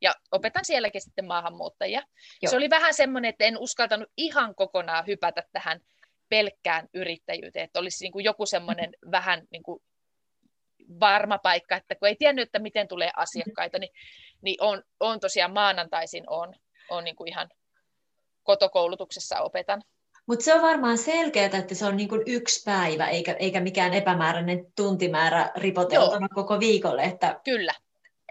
ja 0.00 0.14
opetan 0.32 0.64
sielläkin 0.64 1.00
sitten 1.00 1.26
maahanmuuttajia. 1.26 2.02
Joo. 2.42 2.50
Se 2.50 2.56
oli 2.56 2.70
vähän 2.70 2.94
semmoinen, 2.94 3.28
että 3.28 3.44
en 3.44 3.58
uskaltanut 3.58 4.08
ihan 4.16 4.54
kokonaan 4.54 5.06
hypätä 5.06 5.42
tähän 5.52 5.80
pelkkään 6.28 6.88
yrittäjyyteen, 6.94 7.64
että 7.64 7.80
olisi 7.80 8.04
niin 8.04 8.12
kuin 8.12 8.24
joku 8.24 8.46
semmoinen 8.46 8.90
mm-hmm. 8.90 9.10
vähän 9.10 9.46
niin 9.50 9.62
kuin 9.62 9.82
varma 11.00 11.38
paikka, 11.38 11.76
että 11.76 11.94
kun 11.94 12.08
ei 12.08 12.16
tiennyt, 12.16 12.42
että 12.42 12.58
miten 12.58 12.88
tulee 12.88 13.10
asiakkaita, 13.16 13.78
niin, 13.78 13.92
niin 14.42 14.62
on, 14.62 14.82
on 15.00 15.20
tosiaan 15.20 15.52
maanantaisin 15.52 16.24
on, 16.26 16.54
on 16.90 17.04
niin 17.04 17.16
kuin 17.16 17.28
ihan 17.28 17.48
kotokoulutuksessa 18.42 19.40
opetan. 19.40 19.82
Mutta 20.26 20.44
se 20.44 20.54
on 20.54 20.62
varmaan 20.62 20.98
selkeää, 20.98 21.58
että 21.58 21.74
se 21.74 21.84
on 21.84 21.96
niin 21.96 22.08
kuin 22.08 22.22
yksi 22.26 22.62
päivä, 22.64 23.06
eikä, 23.06 23.32
eikä 23.32 23.60
mikään 23.60 23.94
epämääräinen 23.94 24.72
tuntimäärä 24.76 25.52
ripoteltuna 25.56 26.28
koko 26.28 26.60
viikolle. 26.60 27.02
Että, 27.02 27.40
Kyllä. 27.44 27.74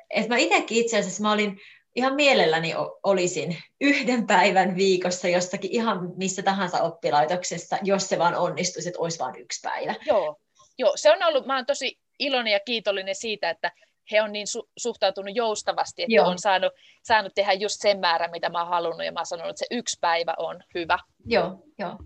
Et 0.09 0.27
mä 0.27 0.37
itsekin 0.37 0.77
itse 0.77 0.97
asiassa 0.97 1.21
mä 1.23 1.31
olin 1.31 1.59
ihan 1.95 2.15
mielelläni 2.15 2.73
olisin 3.03 3.57
yhden 3.81 4.27
päivän 4.27 4.75
viikossa 4.75 5.27
jostakin 5.27 5.71
ihan 5.71 6.11
missä 6.17 6.43
tahansa 6.43 6.81
oppilaitoksessa, 6.81 7.77
jos 7.83 8.09
se 8.09 8.19
vaan 8.19 8.35
onnistuisi, 8.35 8.89
että 8.89 8.99
olisi 8.99 9.19
vain 9.19 9.35
yksi 9.35 9.59
päivä. 9.63 9.95
Joo, 10.05 10.39
Joo 10.77 10.93
se 10.95 11.11
on 11.11 11.23
ollut, 11.23 11.45
mä 11.45 11.53
olen 11.53 11.65
tosi 11.65 11.99
iloinen 12.19 12.53
ja 12.53 12.59
kiitollinen 12.59 13.15
siitä, 13.15 13.49
että 13.49 13.71
he 14.11 14.21
on 14.21 14.31
niin 14.31 14.47
su- 14.47 14.69
suhtautunut 14.77 15.35
joustavasti, 15.35 16.03
että 16.03 16.15
Joo. 16.15 16.27
on 16.27 16.39
saanut, 16.39 16.73
saanut 17.03 17.31
tehdä 17.35 17.53
just 17.53 17.75
sen 17.79 17.99
määrän, 17.99 18.31
mitä 18.31 18.49
mä 18.49 18.59
oon 18.59 18.69
halunnut, 18.69 19.05
ja 19.05 19.11
mä 19.11 19.19
oon 19.19 19.25
sanonut, 19.25 19.49
että 19.49 19.59
se 19.59 19.77
yksi 19.77 19.97
päivä 20.01 20.33
on 20.37 20.63
hyvä. 20.75 20.99
Joo, 21.25 21.63
joo. 21.79 21.97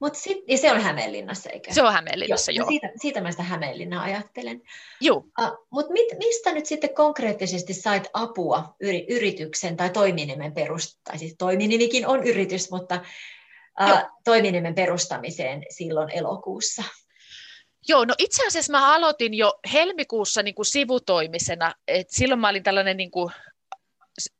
Mut 0.00 0.14
sit, 0.14 0.38
ja 0.48 0.58
se 0.58 0.72
on 0.72 0.80
Hämeenlinnassa, 0.80 1.50
eikö? 1.50 1.74
Se 1.74 1.82
on 1.82 1.92
Hämeenlinnassa, 1.92 2.52
joo. 2.52 2.62
joo. 2.62 2.68
Siitä, 2.68 2.90
siitä 3.02 3.20
mä 3.20 3.30
sitä 3.30 3.42
Hämeenlinnaa 3.42 4.02
ajattelen. 4.02 4.62
Joo. 5.00 5.16
Uh, 5.16 5.66
Mutta 5.70 5.92
mistä 6.18 6.52
nyt 6.52 6.66
sitten 6.66 6.94
konkreettisesti 6.94 7.74
sait 7.74 8.04
apua 8.12 8.74
yri, 8.80 9.06
yrityksen 9.08 9.76
tai 9.76 9.90
toiminimen 9.90 10.52
perust, 10.52 11.00
tai 11.04 11.18
siis 11.18 11.34
toiminimikin 11.38 12.06
on 12.06 12.24
yritys, 12.24 12.70
mutta 12.70 13.00
uh, 13.82 14.02
toiminimen 14.24 14.74
perustamiseen 14.74 15.62
silloin 15.70 16.10
elokuussa? 16.10 16.82
Joo, 17.88 18.04
no 18.04 18.14
itse 18.18 18.46
asiassa 18.46 18.72
mä 18.72 18.94
aloitin 18.94 19.34
jo 19.34 19.52
helmikuussa 19.72 20.42
niin 20.42 20.54
kuin 20.54 20.66
sivutoimisena. 20.66 21.74
Et 21.88 22.10
silloin 22.10 22.40
mä 22.40 22.48
olin 22.48 22.62
tällainen, 22.62 22.96
niin 22.96 23.10
kuin, 23.10 23.32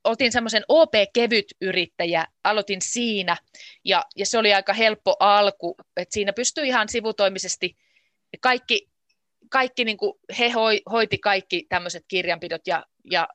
otin 0.04 0.32
semmoisen 0.32 0.62
OP-kevyt-yrittäjä, 0.68 2.26
aloitin 2.44 2.82
siinä, 2.82 3.36
ja, 3.84 4.02
ja 4.16 4.26
se 4.26 4.38
oli 4.38 4.54
aika 4.54 4.72
helppo 4.72 5.16
alku, 5.20 5.76
että 5.96 6.14
siinä 6.14 6.32
pystyi 6.32 6.68
ihan 6.68 6.88
sivutoimisesti, 6.88 7.76
kaikki, 8.40 8.88
kaikki 9.50 9.84
niin 9.84 9.96
kuin, 9.96 10.12
he 10.38 10.50
hoi, 10.50 10.82
hoiti 10.90 11.18
kaikki 11.18 11.66
tämmöiset 11.68 12.04
kirjanpidot 12.08 12.66
ja, 12.66 12.84
ja 13.10 13.28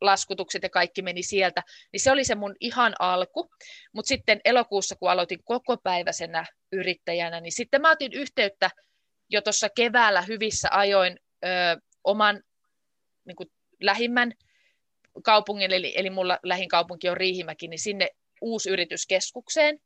laskutukset 0.00 0.62
ja 0.62 0.70
kaikki 0.70 1.02
meni 1.02 1.22
sieltä, 1.22 1.62
niin 1.92 2.00
se 2.00 2.12
oli 2.12 2.24
se 2.24 2.34
mun 2.34 2.54
ihan 2.60 2.94
alku, 2.98 3.50
mutta 3.92 4.08
sitten 4.08 4.40
elokuussa, 4.44 4.96
kun 4.96 5.10
aloitin 5.10 5.44
kokopäiväisenä 5.44 6.46
yrittäjänä, 6.72 7.40
niin 7.40 7.52
sitten 7.52 7.80
mä 7.80 7.90
otin 7.90 8.12
yhteyttä 8.12 8.70
jo 9.30 9.42
tuossa 9.42 9.68
keväällä 9.76 10.22
hyvissä 10.22 10.68
ajoin 10.70 11.16
ö, 11.44 11.48
oman 12.04 12.42
niin 13.24 13.36
kuin 13.36 13.50
lähimmän 13.80 14.32
kaupungin, 15.22 15.72
eli, 15.72 15.92
eli 15.96 16.10
mulla 16.10 16.38
lähin 16.42 16.68
kaupunki 16.68 17.08
on 17.08 17.16
Riihimäki, 17.16 17.68
niin 17.68 17.78
sinne 17.78 18.08
uusyrityskeskukseen. 18.40 19.78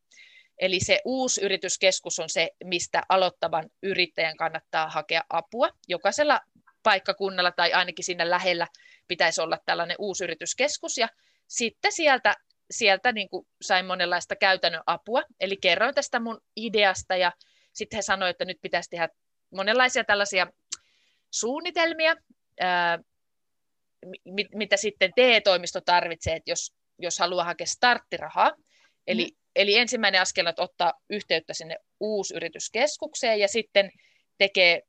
Eli 0.59 0.81
se 0.81 1.01
uusi 1.05 1.41
yrityskeskus 1.45 2.19
on 2.19 2.29
se, 2.29 2.51
mistä 2.65 3.03
aloittavan 3.09 3.71
yrittäjän 3.83 4.37
kannattaa 4.37 4.89
hakea 4.89 5.23
apua. 5.31 5.69
Jokaisella 5.89 6.41
paikkakunnalla 6.83 7.53
tai 7.53 7.73
ainakin 7.73 8.05
siinä 8.05 8.31
lähellä 8.31 8.67
pitäisi 9.09 9.41
olla 9.41 9.59
tällainen 9.67 9.97
uusi 9.99 10.25
yrityskeskus. 10.25 10.99
Ja 10.99 11.09
sitten 11.47 11.93
sieltä, 11.93 12.35
sieltä 12.71 13.13
niin 13.13 13.29
kuin 13.29 13.47
sain 13.63 13.87
monenlaista 13.87 14.37
käytännön 14.37 14.83
apua. 14.87 15.23
Eli 15.41 15.57
kerroin 15.57 15.95
tästä 15.95 16.21
mun 16.21 16.41
ideasta 16.57 17.17
ja 17.17 17.33
sitten 17.73 17.97
he 17.97 18.03
sanoivat, 18.03 18.35
että 18.35 18.45
nyt 18.45 18.59
pitäisi 18.63 18.91
tehdä 18.91 19.09
monenlaisia 19.51 20.05
tällaisia 20.05 20.47
suunnitelmia, 21.31 22.17
mit, 24.25 24.47
mitä 24.55 24.77
sitten 24.77 25.13
TE-toimisto 25.17 25.81
tarvitsee, 25.81 26.37
että 26.37 26.51
jos, 26.51 26.73
jos 26.99 27.19
haluaa 27.19 27.45
hakea 27.45 27.67
starttirahaa. 27.67 28.53
Eli, 29.07 29.25
mm. 29.25 29.37
eli 29.57 29.79
ensimmäinen 29.79 30.21
askel 30.21 30.47
on 30.47 30.55
ottaa 30.57 30.93
yhteyttä 31.11 31.55
sinne 31.55 31.77
uusyrityskeskukseen 32.01 33.41
ja 33.41 33.49
sitten 33.49 33.91
tekee 34.39 34.83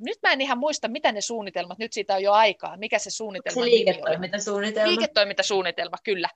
nyt 0.00 0.18
mä 0.22 0.32
en 0.32 0.40
ihan 0.40 0.58
muista, 0.58 0.88
mitä 0.88 1.12
ne 1.12 1.20
suunnitelmat, 1.20 1.78
nyt 1.78 1.92
siitä 1.92 2.14
on 2.14 2.22
jo 2.22 2.32
aikaa, 2.32 2.76
mikä 2.76 2.98
se 2.98 3.10
suunnitelma 3.10 3.64
se 3.64 3.70
liiketoimintasuunnitelma. 3.70 4.88
Liiketoimintasuunnitelma, 4.88 5.96
kyllä. 6.04 6.28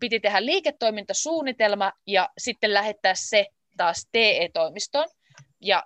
Piti 0.00 0.20
tehdä 0.20 0.46
liiketoimintasuunnitelma 0.46 1.92
ja 2.06 2.28
sitten 2.38 2.74
lähettää 2.74 3.14
se 3.14 3.46
taas 3.76 4.08
TE-toimistoon. 4.12 5.08
Ja 5.60 5.82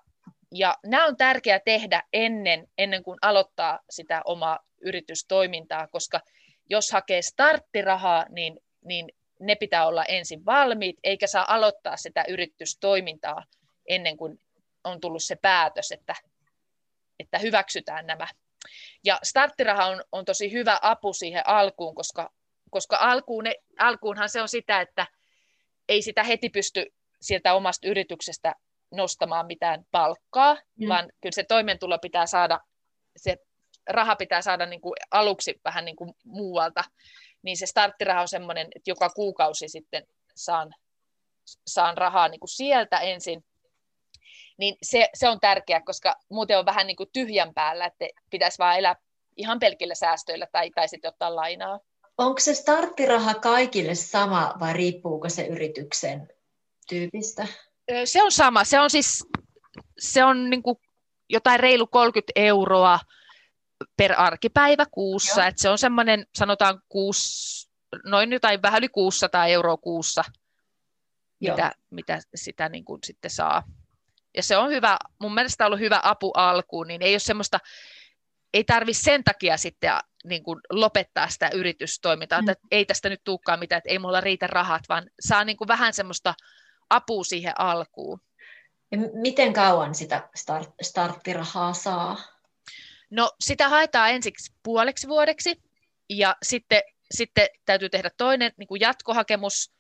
ja 0.53 0.77
nämä 0.87 1.07
on 1.07 1.17
tärkeää 1.17 1.61
tehdä 1.65 2.03
ennen, 2.13 2.69
ennen 2.79 3.03
kuin 3.03 3.19
aloittaa 3.23 3.79
sitä 3.91 4.23
omaa 4.25 4.59
yritystoimintaa, 4.81 5.89
koska 5.89 6.21
jos 6.71 6.91
hakee 6.91 7.23
starttirahaa, 7.23 8.27
niin, 8.29 8.61
niin 8.85 9.13
ne 9.41 9.55
pitää 9.55 9.87
olla 9.87 10.05
ensin 10.05 10.45
valmiit, 10.45 10.97
eikä 11.05 11.27
saa 11.27 11.55
aloittaa 11.55 11.97
sitä 11.97 12.25
yritystoimintaa 12.29 13.45
ennen 13.89 14.17
kuin 14.17 14.41
on 14.85 15.01
tullut 15.01 15.23
se 15.23 15.37
päätös, 15.37 15.93
että, 15.93 16.15
että 17.19 17.39
hyväksytään 17.39 18.07
nämä. 18.07 18.27
Ja 19.05 19.19
starttiraha 19.23 19.87
on, 19.87 20.05
on 20.13 20.25
tosi 20.25 20.53
hyvä 20.53 20.79
apu 20.83 21.13
siihen 21.13 21.43
alkuun, 21.47 21.95
koska, 21.95 22.33
koska 22.71 22.97
alkuun, 22.97 23.45
alkuunhan 23.79 24.29
se 24.29 24.43
on 24.43 24.49
sitä, 24.49 24.81
että 24.81 25.07
ei 25.89 26.03
sitä 26.03 26.23
heti 26.23 26.49
pysty 26.49 26.87
sieltä 27.21 27.55
omasta 27.55 27.89
yrityksestä 27.89 28.55
nostamaan 28.91 29.47
mitään 29.47 29.85
palkkaa, 29.91 30.55
mm. 30.55 30.89
vaan 30.89 31.13
kyllä 31.21 31.35
se 31.35 31.45
toimeentulo 31.45 31.99
pitää 31.99 32.27
saada, 32.27 32.61
se 33.17 33.37
raha 33.89 34.17
pitää 34.17 34.43
saada 34.43 34.67
niin 34.67 34.81
kuin 34.81 34.95
aluksi 35.11 35.61
vähän 35.65 35.85
niin 35.85 35.97
kuin 35.97 36.15
muualta, 36.25 36.85
niin 37.43 37.57
se 37.57 37.67
starttiraha 37.67 38.21
on 38.21 38.29
semmoinen, 38.29 38.67
että 38.75 38.91
joka 38.91 39.11
kuukausi 39.11 39.69
sitten 39.69 40.07
saan, 40.35 40.75
saan 41.67 41.97
rahaa 41.97 42.29
niin 42.29 42.41
kuin 42.41 42.49
sieltä 42.49 42.99
ensin, 42.99 43.45
niin 44.59 44.77
se, 44.83 45.09
se 45.15 45.29
on 45.29 45.41
tärkeää, 45.41 45.81
koska 45.81 46.15
muuten 46.29 46.59
on 46.59 46.67
vähän 46.67 46.87
niin 46.87 46.97
kuin 46.97 47.11
tyhjän 47.13 47.55
päällä, 47.55 47.87
että 47.87 48.07
pitäisi 48.31 48.59
vaan 48.59 48.79
elää 48.79 48.97
ihan 49.37 49.59
pelkillä 49.59 49.95
säästöillä 49.95 50.47
tai, 50.53 50.71
tai 50.71 50.89
sitten 50.89 51.09
ottaa 51.09 51.37
lainaa. 51.37 51.81
Onko 52.19 52.41
se 52.41 52.55
starttiraha 52.55 53.35
kaikille 53.35 53.95
sama 53.95 54.55
vai 54.61 54.73
riippuuko 54.73 55.29
se 55.29 55.47
yrityksen 55.47 56.29
tyypistä? 56.89 57.47
Se 58.05 58.23
on 58.23 58.33
sama. 58.33 58.65
Se 58.65 58.81
on 58.81 58.91
siis 58.91 59.25
se 59.99 60.25
on 60.25 60.51
niin 60.51 60.63
kuin 60.63 60.79
jotain 61.29 61.61
reilu 61.61 61.87
30 61.87 62.33
euroa 62.37 63.01
per 63.97 64.15
arkipäivä 64.17 64.87
kuussa. 64.91 65.47
Et 65.47 65.59
se 65.59 65.69
on 65.69 65.79
semmoinen, 65.79 66.27
sanotaan 66.35 66.83
kuusi, 66.89 67.69
noin 68.05 68.33
jotain 68.33 68.63
vähän 68.63 68.79
yli 68.79 68.89
600 68.89 69.47
euroa 69.47 69.77
kuussa, 69.77 70.25
mitä, 71.41 71.73
mitä 71.91 72.21
sitä 72.35 72.69
niin 72.69 72.85
kuin 72.85 73.01
sitten 73.05 73.31
saa. 73.31 73.63
Ja 74.37 74.43
se 74.43 74.57
on 74.57 74.71
hyvä, 74.71 74.97
mun 75.21 75.35
mielestä 75.35 75.65
on 75.65 75.67
ollut 75.67 75.81
hyvä 75.81 76.01
apu 76.03 76.31
alkuun, 76.31 76.87
niin 76.87 77.03
ei 77.03 77.13
ole 77.13 77.19
semmoista, 77.19 77.59
ei 78.55 78.65
tarvi 78.65 78.95
sen 78.95 79.25
takia 79.25 79.57
sitten 79.57 79.99
niin 80.25 80.43
kuin 80.43 80.61
lopettaa 80.71 81.29
sitä 81.29 81.51
yritystoimintaa, 81.55 82.43
mm. 82.43 82.49
että 82.49 82.67
ei 82.71 82.85
tästä 82.85 83.09
nyt 83.09 83.21
tulekaan 83.25 83.59
mitään, 83.59 83.79
että 83.79 83.91
ei 83.91 83.99
mulla 83.99 84.21
riitä 84.21 84.47
rahat, 84.47 84.83
vaan 84.89 85.11
saa 85.21 85.45
niin 85.45 85.57
kuin 85.57 85.69
vähän 85.69 85.95
semmoista 85.95 86.35
apua 86.91 87.25
siihen 87.25 87.61
alkuun. 87.61 88.21
Ja 88.93 88.99
miten 89.13 89.53
kauan 89.53 89.95
sitä 89.95 90.29
start, 90.35 90.71
starttirahaa 90.83 91.73
saa? 91.73 92.36
No 93.11 93.33
sitä 93.41 93.69
haetaan 93.69 94.11
ensiksi 94.11 94.53
puoleksi 94.63 95.09
vuodeksi 95.09 95.63
ja 96.11 96.37
sitten, 96.43 96.83
sitten 97.11 97.49
täytyy 97.65 97.89
tehdä 97.89 98.11
toinen 98.17 98.53
niin 98.57 98.67
kuin 98.67 98.81
jatkohakemus 98.81 99.73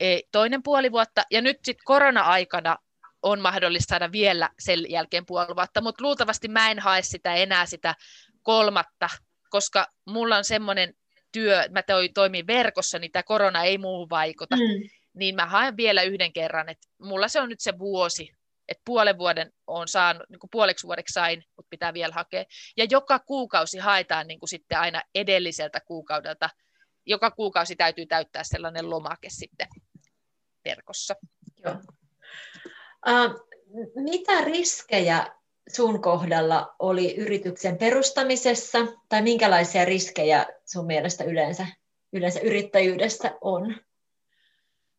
e, 0.00 0.20
toinen 0.32 0.62
puoli 0.62 0.92
vuotta 0.92 1.22
ja 1.30 1.42
nyt 1.42 1.58
sitten 1.64 1.84
korona-aikana 1.84 2.76
on 3.22 3.40
mahdollista 3.40 3.90
saada 3.90 4.12
vielä 4.12 4.50
sen 4.58 4.90
jälkeen 4.90 5.26
puoli 5.26 5.56
vuotta, 5.56 5.80
mutta 5.80 6.04
luultavasti 6.04 6.48
mä 6.48 6.70
en 6.70 6.78
hae 6.78 7.02
sitä 7.02 7.34
enää 7.34 7.66
sitä 7.66 7.94
kolmatta, 8.42 9.08
koska 9.50 9.86
mulla 10.04 10.36
on 10.36 10.44
semmoinen 10.44 10.94
työ, 11.32 11.64
mä 11.70 11.82
toimin 12.14 12.46
verkossa, 12.46 12.98
niin 12.98 13.12
tämä 13.12 13.22
korona 13.22 13.64
ei 13.64 13.78
muuhun 13.78 14.10
vaikuta. 14.10 14.56
Mm 14.56 14.88
niin 15.18 15.34
mä 15.34 15.46
haen 15.46 15.76
vielä 15.76 16.02
yhden 16.02 16.32
kerran, 16.32 16.68
että 16.68 16.88
mulla 16.98 17.28
se 17.28 17.40
on 17.40 17.48
nyt 17.48 17.60
se 17.60 17.78
vuosi, 17.78 18.32
että 18.68 18.82
puolen 18.84 19.18
vuoden 19.18 19.52
on 19.66 19.88
saanut, 19.88 20.22
niin 20.28 20.38
kuin 20.38 20.50
puoleksi 20.50 20.86
vuodeksi 20.86 21.12
sain, 21.12 21.44
mutta 21.56 21.70
pitää 21.70 21.94
vielä 21.94 22.14
hakea. 22.14 22.44
Ja 22.76 22.86
joka 22.90 23.18
kuukausi 23.18 23.78
haetaan 23.78 24.26
niin 24.26 24.40
kuin 24.40 24.48
sitten 24.48 24.78
aina 24.78 25.02
edelliseltä 25.14 25.80
kuukaudelta. 25.80 26.50
Joka 27.06 27.30
kuukausi 27.30 27.76
täytyy 27.76 28.06
täyttää 28.06 28.42
sellainen 28.44 28.90
lomake 28.90 29.30
sitten 29.30 29.68
verkossa. 30.64 31.14
Joo. 31.64 31.74
Uh, 33.08 33.48
mitä 33.94 34.44
riskejä 34.44 35.26
sun 35.68 36.02
kohdalla 36.02 36.74
oli 36.78 37.16
yrityksen 37.16 37.78
perustamisessa, 37.78 38.78
tai 39.08 39.22
minkälaisia 39.22 39.84
riskejä 39.84 40.46
sun 40.64 40.86
mielestä 40.86 41.24
yleensä, 41.24 41.66
yleensä 42.12 42.40
yrittäjyydessä 42.40 43.38
on? 43.40 43.76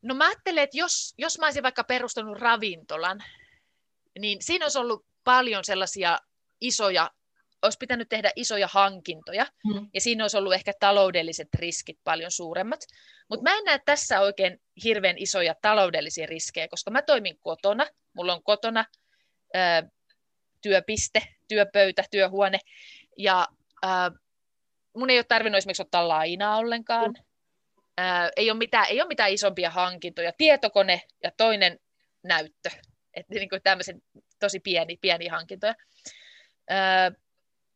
No 0.01 0.15
mä 0.15 0.27
ajattelen, 0.27 0.63
että 0.63 0.77
jos, 0.77 1.13
jos 1.17 1.39
mä 1.39 1.45
olisin 1.45 1.63
vaikka 1.63 1.84
perustanut 1.84 2.39
ravintolan, 2.39 3.23
niin 4.19 4.38
siinä 4.41 4.65
olisi 4.65 4.80
ollut 4.80 5.06
paljon 5.24 5.65
sellaisia 5.65 6.17
isoja 6.62 7.10
olisi 7.62 7.78
pitänyt 7.78 8.10
tehdä 8.10 8.32
isoja 8.36 8.67
hankintoja, 8.72 9.45
mm. 9.65 9.89
ja 9.93 10.02
siinä 10.02 10.24
olisi 10.24 10.38
ollut 10.38 10.54
ehkä 10.54 10.74
taloudelliset 10.80 11.48
riskit 11.56 12.00
paljon 12.04 12.32
suuremmat. 12.32 12.80
Mutta 13.30 13.43
mä 13.43 13.58
en 13.58 13.63
näe 13.63 13.80
tässä 13.86 14.19
oikein 14.19 14.62
hirveän 14.84 15.17
isoja 15.17 15.56
taloudellisia 15.62 16.26
riskejä, 16.26 16.67
koska 16.67 16.91
mä 16.91 17.02
toimin 17.02 17.39
kotona, 17.39 17.88
mulla 18.13 18.34
on 18.34 18.43
kotona 18.43 18.86
ää, 19.54 19.84
työpiste, 20.62 21.22
työpöytä, 21.48 22.04
työhuone, 22.12 22.60
ja 23.17 23.48
ää, 23.84 24.12
mun 24.98 25.10
ei 25.10 25.17
ole 25.17 25.24
tarvinnut 25.24 25.58
esimerkiksi 25.58 25.84
ottaa 25.84 26.08
lainaa 26.08 26.58
ollenkaan, 26.58 27.10
mm. 27.10 27.24
ää, 27.98 28.30
ei, 28.36 28.52
ole 28.52 28.58
mitään, 28.58 28.86
ei 28.89 29.02
ole 29.02 29.08
mitään 29.08 29.32
isompia 29.32 29.69
hankintoja, 29.69 30.34
tietokone 30.38 31.02
ja 31.24 31.32
toinen 31.38 31.80
näyttö, 32.24 32.69
että 33.13 33.34
niin 33.34 33.50
kuin 33.50 33.62
tämmöisen 33.63 34.02
tosi 34.39 34.60
pieni, 34.60 34.98
pieni 34.98 35.28
hankintoja. 35.28 35.76
Ää, 36.69 37.12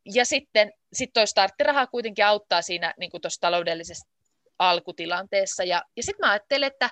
ja 0.06 0.26
sitten 0.26 0.74
sit 0.94 1.10
toi 1.14 1.28
starttiraha 1.28 1.88
kuitenkin 1.88 2.26
auttaa 2.26 2.62
siinä 2.62 2.94
niin 2.98 3.12
tuossa 3.22 3.42
taloudellisessa 3.42 4.08
alkutilanteessa. 4.60 5.64
Ja, 5.64 5.84
ja 5.96 6.04
sitten 6.04 6.28
mä 6.28 6.32
ajattelen, 6.32 6.68
että 6.68 6.90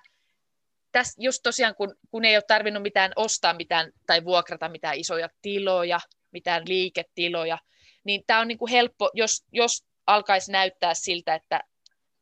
tässä 0.91 1.21
just 1.23 1.39
tosiaan, 1.43 1.75
kun, 1.75 1.95
kun 2.11 2.25
ei 2.25 2.35
ole 2.35 2.43
tarvinnut 2.47 2.83
mitään 2.83 3.11
ostaa 3.15 3.53
mitään 3.53 3.91
tai 4.07 4.25
vuokrata 4.25 4.69
mitään 4.69 4.97
isoja 4.97 5.29
tiloja, 5.41 5.99
mitään 6.31 6.63
liiketiloja, 6.67 7.57
niin 8.03 8.23
tämä 8.27 8.39
on 8.39 8.47
niin 8.47 8.57
kuin 8.57 8.71
helppo, 8.71 9.09
jos, 9.13 9.45
jos 9.51 9.85
alkaisi 10.07 10.51
näyttää 10.51 10.93
siltä, 10.93 11.35
että 11.35 11.61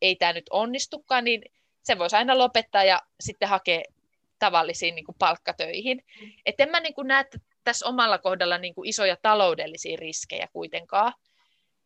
ei 0.01 0.15
tämä 0.15 0.33
nyt 0.33 0.45
onnistukaan, 0.49 1.23
niin 1.23 1.41
se 1.83 1.97
voisi 1.97 2.15
aina 2.15 2.37
lopettaa 2.37 2.83
ja 2.83 3.01
sitten 3.19 3.49
hakea 3.49 3.83
tavallisiin 4.39 4.95
niin 4.95 5.05
kuin 5.05 5.15
palkkatöihin. 5.19 6.03
Et 6.45 6.59
en 6.59 6.69
mä 6.69 6.79
niin 6.79 6.93
kuin 6.93 7.07
näe 7.07 7.25
tässä 7.63 7.85
omalla 7.85 8.17
kohdalla 8.17 8.57
niin 8.57 8.75
kuin 8.75 8.89
isoja 8.89 9.17
taloudellisia 9.21 9.97
riskejä 9.99 10.47
kuitenkaan. 10.53 11.13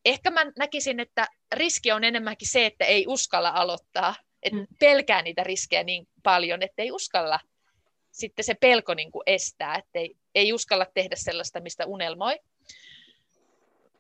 Ehkä 0.06 0.32
mä 0.32 0.46
näkisin, 0.58 1.00
että 1.00 1.28
riski 1.54 1.92
on 1.92 2.04
enemmänkin 2.04 2.52
se, 2.52 2.66
että 2.66 2.86
ei 2.86 3.06
uskalla 3.08 3.50
aloittaa, 3.50 4.16
että 4.44 4.60
mm. 4.60 4.68
pelkää 4.80 5.22
niitä 5.22 5.44
riskejä 5.44 5.84
niin 5.84 6.08
paljon, 6.24 6.62
että 6.62 6.82
ei 6.82 6.92
uskalla. 6.92 7.40
Sitten 8.12 8.46
se 8.46 8.54
pelko 8.54 8.94
niin 8.94 9.12
kuin 9.12 9.24
estää, 9.26 9.76
että 9.76 10.00
ei, 10.00 10.16
ei 10.36 10.54
uskalla 10.54 10.86
tehdä 10.94 11.16
sellaista, 11.16 11.60
mistä 11.60 11.86
unelmoi. 11.86 12.40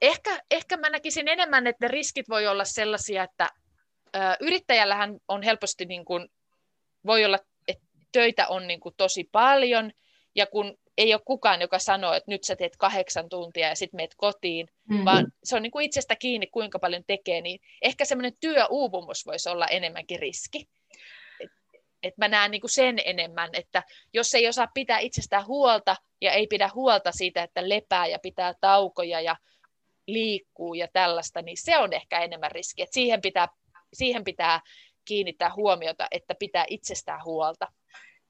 Ehkä, 0.01 0.41
ehkä 0.51 0.77
mä 0.77 0.89
näkisin 0.89 1.27
enemmän, 1.27 1.67
että 1.67 1.85
ne 1.85 1.87
riskit 1.87 2.29
voi 2.29 2.47
olla 2.47 2.65
sellaisia, 2.65 3.23
että 3.23 3.49
ö, 4.15 4.19
yrittäjällähän 4.39 5.17
on 5.27 5.43
helposti, 5.43 5.85
niin 5.85 6.05
kuin, 6.05 6.27
voi 7.05 7.25
olla, 7.25 7.39
töitä 8.13 8.47
on 8.47 8.67
niin 8.67 8.79
kuin 8.79 8.95
tosi 8.97 9.29
paljon, 9.31 9.91
ja 10.35 10.47
kun 10.47 10.77
ei 10.97 11.13
ole 11.13 11.21
kukaan, 11.25 11.61
joka 11.61 11.79
sanoo, 11.79 12.13
että 12.13 12.31
nyt 12.31 12.43
sä 12.43 12.55
teet 12.55 12.77
kahdeksan 12.77 13.29
tuntia 13.29 13.67
ja 13.67 13.75
sitten 13.75 13.97
meet 13.97 14.15
kotiin, 14.17 14.67
mm-hmm. 14.89 15.05
vaan 15.05 15.27
se 15.43 15.55
on 15.55 15.61
niin 15.61 15.71
kuin 15.71 15.85
itsestä 15.85 16.15
kiinni, 16.15 16.47
kuinka 16.47 16.79
paljon 16.79 17.03
tekee, 17.07 17.41
niin 17.41 17.59
ehkä 17.81 18.05
semmoinen 18.05 18.37
työuupumus 18.39 19.25
voisi 19.25 19.49
olla 19.49 19.67
enemmänkin 19.67 20.19
riski. 20.19 20.65
Et, 21.39 21.51
et 22.03 22.17
mä 22.17 22.27
näen 22.27 22.51
niin 22.51 22.61
kuin 22.61 22.71
sen 22.71 22.95
enemmän, 23.05 23.49
että 23.53 23.83
jos 24.13 24.33
ei 24.33 24.47
osaa 24.47 24.67
pitää 24.73 24.99
itsestään 24.99 25.47
huolta 25.47 25.95
ja 26.21 26.31
ei 26.31 26.47
pidä 26.47 26.69
huolta 26.73 27.11
siitä, 27.11 27.43
että 27.43 27.69
lepää 27.69 28.07
ja 28.07 28.19
pitää 28.19 28.53
taukoja 28.61 29.21
ja 29.21 29.35
liikkuu 30.07 30.73
ja 30.73 30.87
tällaista, 30.93 31.41
niin 31.41 31.57
se 31.57 31.77
on 31.77 31.93
ehkä 31.93 32.19
enemmän 32.19 32.51
riski. 32.51 32.81
Et 32.81 32.93
siihen, 32.93 33.21
pitää, 33.21 33.47
siihen 33.93 34.23
pitää 34.23 34.59
kiinnittää 35.05 35.53
huomiota, 35.55 36.07
että 36.11 36.35
pitää 36.35 36.65
itsestään 36.69 37.23
huolta. 37.25 37.67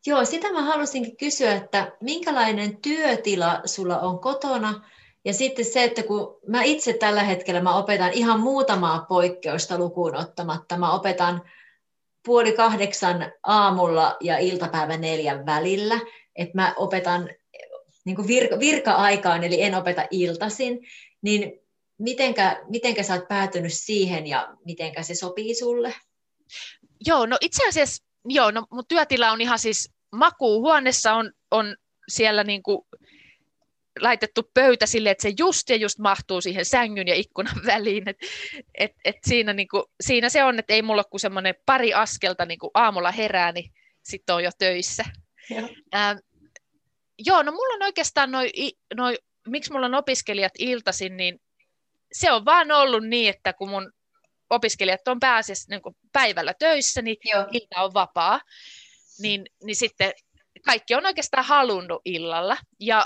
Joo, 0.05 0.25
sitä 0.25 0.51
mä 0.51 0.62
halusinkin 0.62 1.17
kysyä, 1.17 1.55
että 1.55 1.91
minkälainen 2.01 2.77
työtila 2.81 3.62
sulla 3.65 3.99
on 3.99 4.19
kotona, 4.19 4.89
ja 5.25 5.33
sitten 5.33 5.65
se, 5.65 5.83
että 5.83 6.03
kun 6.03 6.39
mä 6.47 6.63
itse 6.63 6.93
tällä 6.93 7.23
hetkellä 7.23 7.62
mä 7.62 7.77
opetan 7.77 8.12
ihan 8.13 8.39
muutamaa 8.39 9.05
poikkeusta 9.09 9.77
lukuun 9.77 10.15
ottamatta, 10.15 10.77
mä 10.77 10.93
opetan 10.93 11.41
puoli 12.25 12.51
kahdeksan 12.51 13.31
aamulla 13.43 14.17
ja 14.21 14.38
iltapäivän 14.38 15.01
neljän 15.01 15.45
välillä, 15.45 15.99
että 16.36 16.55
mä 16.55 16.73
opetan 16.77 17.29
niin 18.05 18.15
kuin 18.15 18.27
virka, 18.27 18.59
virka-aikaan, 18.59 19.43
eli 19.43 19.62
en 19.62 19.75
opeta 19.75 20.07
iltasin, 20.12 20.79
niin 21.21 21.59
mitenkä, 21.99 22.63
mitenkä 22.69 23.03
sä 23.03 23.13
oot 23.13 23.27
päätynyt 23.27 23.73
siihen 23.73 24.27
ja 24.27 24.57
mitenkä 24.65 25.03
se 25.03 25.15
sopii 25.15 25.55
sulle? 25.55 25.93
Joo, 27.06 27.26
no 27.26 27.38
itse 27.42 27.68
asiassa 27.68 28.04
joo, 28.26 28.52
no 28.52 28.68
mun 28.72 28.88
työtila 28.88 29.32
on 29.32 29.42
ihan 29.42 29.60
siis 29.60 29.89
makuuhuoneessa 30.12 31.13
on, 31.13 31.32
on 31.52 31.76
siellä 32.08 32.44
niin 32.44 32.63
kuin 32.63 32.82
laitettu 34.00 34.52
pöytä 34.54 34.86
sille, 34.86 35.12
että 35.12 35.22
se 35.22 35.34
just 35.39 35.70
ja 35.70 35.76
just 35.76 36.00
mahtuu 36.00 36.42
siihen 36.42 36.66
sängyn 36.66 37.08
ja 37.08 37.16
ikkunan 37.16 37.56
väliin. 37.66 38.10
Et, 38.10 38.18
et, 38.78 38.92
et 39.06 39.16
siinä, 39.28 39.54
niin 39.54 39.68
kuin, 39.68 39.84
siinä 40.02 40.30
se 40.30 40.44
on, 40.44 40.60
että 40.60 40.74
ei 40.74 40.82
mulla 40.82 41.00
ole 41.00 41.10
kuin 41.10 41.22
semmoinen 41.22 41.56
pari 41.66 41.94
askelta 41.94 42.46
niin 42.46 42.60
kuin 42.60 42.72
aamulla 42.74 43.12
herää, 43.12 43.52
niin 43.52 43.72
sitten 44.04 44.36
on 44.36 44.44
jo 44.44 44.50
töissä. 44.58 45.06
Joo. 45.50 45.70
Ähm, 45.96 46.18
joo, 47.26 47.44
no 47.44 47.52
mulla 47.52 47.76
on 47.76 47.84
oikeastaan 47.84 48.32
noin, 48.32 48.50
noi, 48.96 49.18
miksi 49.48 49.72
mulla 49.72 49.86
on 49.86 49.96
opiskelijat 49.96 50.54
iltasin, 50.60 51.18
niin 51.18 51.42
se 52.13 52.32
on 52.32 52.46
vaan 52.46 52.72
ollut 52.72 53.08
niin, 53.08 53.30
että 53.30 53.54
kun 53.54 53.70
mun 53.70 53.92
opiskelijat 54.54 55.08
on 55.08 55.20
pääasiassa 55.20 55.70
niin 55.70 55.96
päivällä 56.13 56.54
töissä, 56.60 57.02
niin 57.02 57.18
Joo. 57.26 57.46
ilta 57.52 57.82
on 57.82 57.94
vapaa 57.94 58.42
niin, 59.20 59.46
niin 59.63 59.76
sitten 59.76 60.13
kaikki 60.66 60.96
on 60.96 61.06
oikeastaan 61.06 61.46
halunnut 61.46 62.02
illalla. 62.06 62.58
Ja 62.80 63.06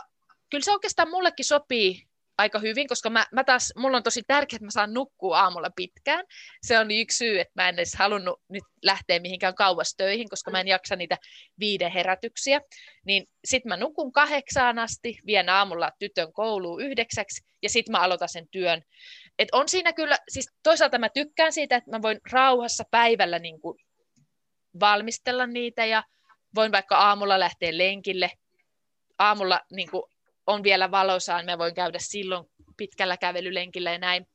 kyllä 0.50 0.64
se 0.64 0.72
oikeastaan 0.72 1.10
mullekin 1.10 1.46
sopii 1.46 2.08
aika 2.38 2.60
hyvin, 2.60 2.88
koska 2.88 3.10
mä, 3.10 3.26
mä 3.32 3.44
taas, 3.44 3.74
mulla 3.78 3.98
on 3.98 4.04
tosi 4.04 4.24
tärkeää, 4.28 4.58
että 4.58 4.66
mä 4.66 4.72
saan 4.72 4.94
nukkua 4.94 5.40
aamulla 5.40 5.70
pitkään. 5.76 6.26
Se 6.62 6.80
on 6.80 6.92
yksi 6.92 7.18
syy, 7.18 7.40
että 7.40 7.52
mä 7.56 7.70
en 7.70 7.76
edes 7.76 7.96
halunnut 7.96 8.42
nyt 8.50 8.64
lähteä 8.84 9.20
mihinkään 9.20 9.56
kauas 9.56 9.94
töihin, 9.98 10.30
koska 10.30 10.52
mä 10.52 10.60
en 10.60 10.68
jaksa 10.68 10.96
niitä 10.96 11.18
viiden 11.60 11.92
herätyksiä. 11.92 12.62
Niin 13.06 13.26
sit 13.46 13.66
mä 13.66 13.78
nukun 13.78 14.12
kahdeksaan 14.12 14.80
asti, 14.80 15.20
vien 15.26 15.50
aamulla 15.50 15.92
tytön 16.00 16.34
kouluun 16.34 16.84
yhdeksäksi 16.84 17.42
ja 17.64 17.70
sit 17.70 17.90
mä 17.90 18.00
aloitan 18.00 18.30
sen 18.30 18.48
työn. 18.52 18.82
Et 19.40 19.50
on 19.52 19.70
siinä 19.70 19.94
kyllä, 19.94 20.18
siis 20.30 20.50
toisaalta 20.64 20.98
mä 20.98 21.10
tykkään 21.10 21.54
siitä, 21.54 21.76
että 21.76 21.92
mä 21.92 22.02
voin 22.02 22.20
rauhassa 22.32 22.84
päivällä 22.92 23.40
niin 23.40 23.62
kuin 23.62 23.78
valmistella 24.80 25.48
niitä 25.48 25.86
ja 25.86 26.04
voin 26.56 26.72
vaikka 26.72 26.98
aamulla 26.98 27.40
lähteä 27.40 27.78
lenkille. 27.78 28.32
Aamulla 29.18 29.62
niin 29.72 29.92
kuin 29.92 30.04
on 30.48 30.64
vielä 30.64 30.92
valosaan, 30.92 31.46
mä 31.46 31.58
voin 31.58 31.74
käydä 31.76 31.98
silloin 32.02 32.46
pitkällä 32.78 33.18
kävelylenkillä 33.18 33.92
ja 33.92 33.98
näin. 33.98 34.28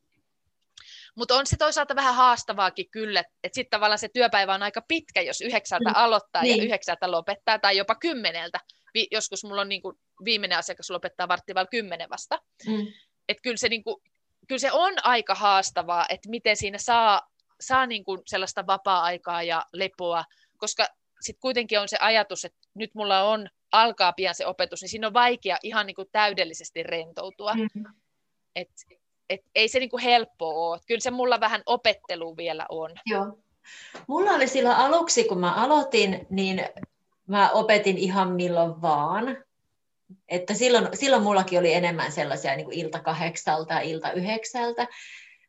Mutta 1.17 1.35
on 1.35 1.47
se 1.47 1.57
toisaalta 1.57 1.97
vähän 1.97 2.15
haastavaakin 2.15 2.91
kyllä, 2.91 3.21
että 3.21 3.55
sitten 3.55 3.71
tavallaan 3.71 3.99
se 3.99 4.09
työpäivä 4.09 4.55
on 4.55 4.63
aika 4.63 4.83
pitkä, 4.89 5.21
jos 5.21 5.41
yhdeksältä 5.41 5.91
mm. 5.91 5.97
aloittaa 5.97 6.43
niin. 6.43 6.59
ja 6.59 6.65
yhdeksältä 6.65 7.11
lopettaa, 7.11 7.59
tai 7.59 7.77
jopa 7.77 7.95
kymmeneltä. 7.95 8.61
Vi- 8.95 9.09
joskus 9.11 9.45
mulla 9.45 9.61
on 9.61 9.69
niin 9.69 9.83
kuin 9.83 9.97
viimeinen 10.25 10.59
asiakas 10.59 10.91
lopettaa 10.91 11.29
varttival 11.29 11.67
kymmenen 11.71 12.11
vasta. 12.11 12.39
Mm. 12.67 12.87
Et 13.29 13.39
kyllä, 13.43 13.57
se 13.57 13.69
niin 13.69 13.85
kuin, 13.85 13.97
kyllä 14.49 14.59
se 14.59 14.73
on 14.73 14.95
aika 15.03 15.35
haastavaa, 15.35 16.07
että 16.09 16.31
miten 16.31 16.57
siinä 16.57 16.79
saa 16.79 17.33
saa 17.61 17.87
niin 17.87 18.05
kuin 18.05 18.21
sellaista 18.27 18.67
vapaa-aikaa 18.67 19.43
ja 19.43 19.67
lepoa, 19.73 20.25
koska 20.59 20.87
sitten 21.21 21.41
kuitenkin 21.41 21.81
on 21.81 21.89
se 21.89 21.97
ajatus, 22.01 22.45
että 22.45 22.59
nyt 22.75 22.95
mulla 22.95 23.23
on, 23.23 23.49
alkaa 23.73 24.13
pian 24.13 24.35
se 24.35 24.47
opetus, 24.47 24.81
niin 24.81 24.89
siinä 24.89 25.07
on 25.07 25.13
vaikea 25.13 25.57
ihan 25.63 25.87
niin 25.87 25.95
kuin 25.95 26.09
täydellisesti 26.13 26.83
rentoutua. 26.83 27.55
Mm-hmm. 27.55 27.85
Et, 28.57 28.69
et 29.31 29.41
ei 29.55 29.69
se 29.69 29.79
niin 29.79 29.91
kuin 29.91 30.03
helppoa 30.03 30.71
ole. 30.71 30.81
Kyllä 30.87 31.01
se 31.01 31.11
mulla 31.11 31.41
vähän 31.41 31.63
opettelu 31.67 32.37
vielä 32.37 32.67
on. 32.69 32.91
Joo. 33.07 33.39
Mulla 34.07 34.31
oli 34.31 34.49
silloin 34.49 34.77
aluksi, 34.77 35.25
kun 35.25 35.39
mä 35.39 35.55
aloitin, 35.55 36.27
niin 36.31 36.65
mä 37.27 37.51
opetin 37.51 37.99
ihan 37.99 38.33
milloin 38.33 38.83
vaan. 38.83 39.37
Että 40.29 40.55
silloin, 40.55 40.89
silloin 40.95 41.23
mullakin 41.23 41.59
oli 41.59 41.75
enemmän 41.75 42.13
sellaisia 42.13 42.57
niin 42.57 42.65
kuin 42.65 42.79
ilta 42.79 43.01
kahdeksalta 43.01 43.75
ja 43.75 43.81
ilta 43.81 44.13
yhdeksältä. 44.13 44.87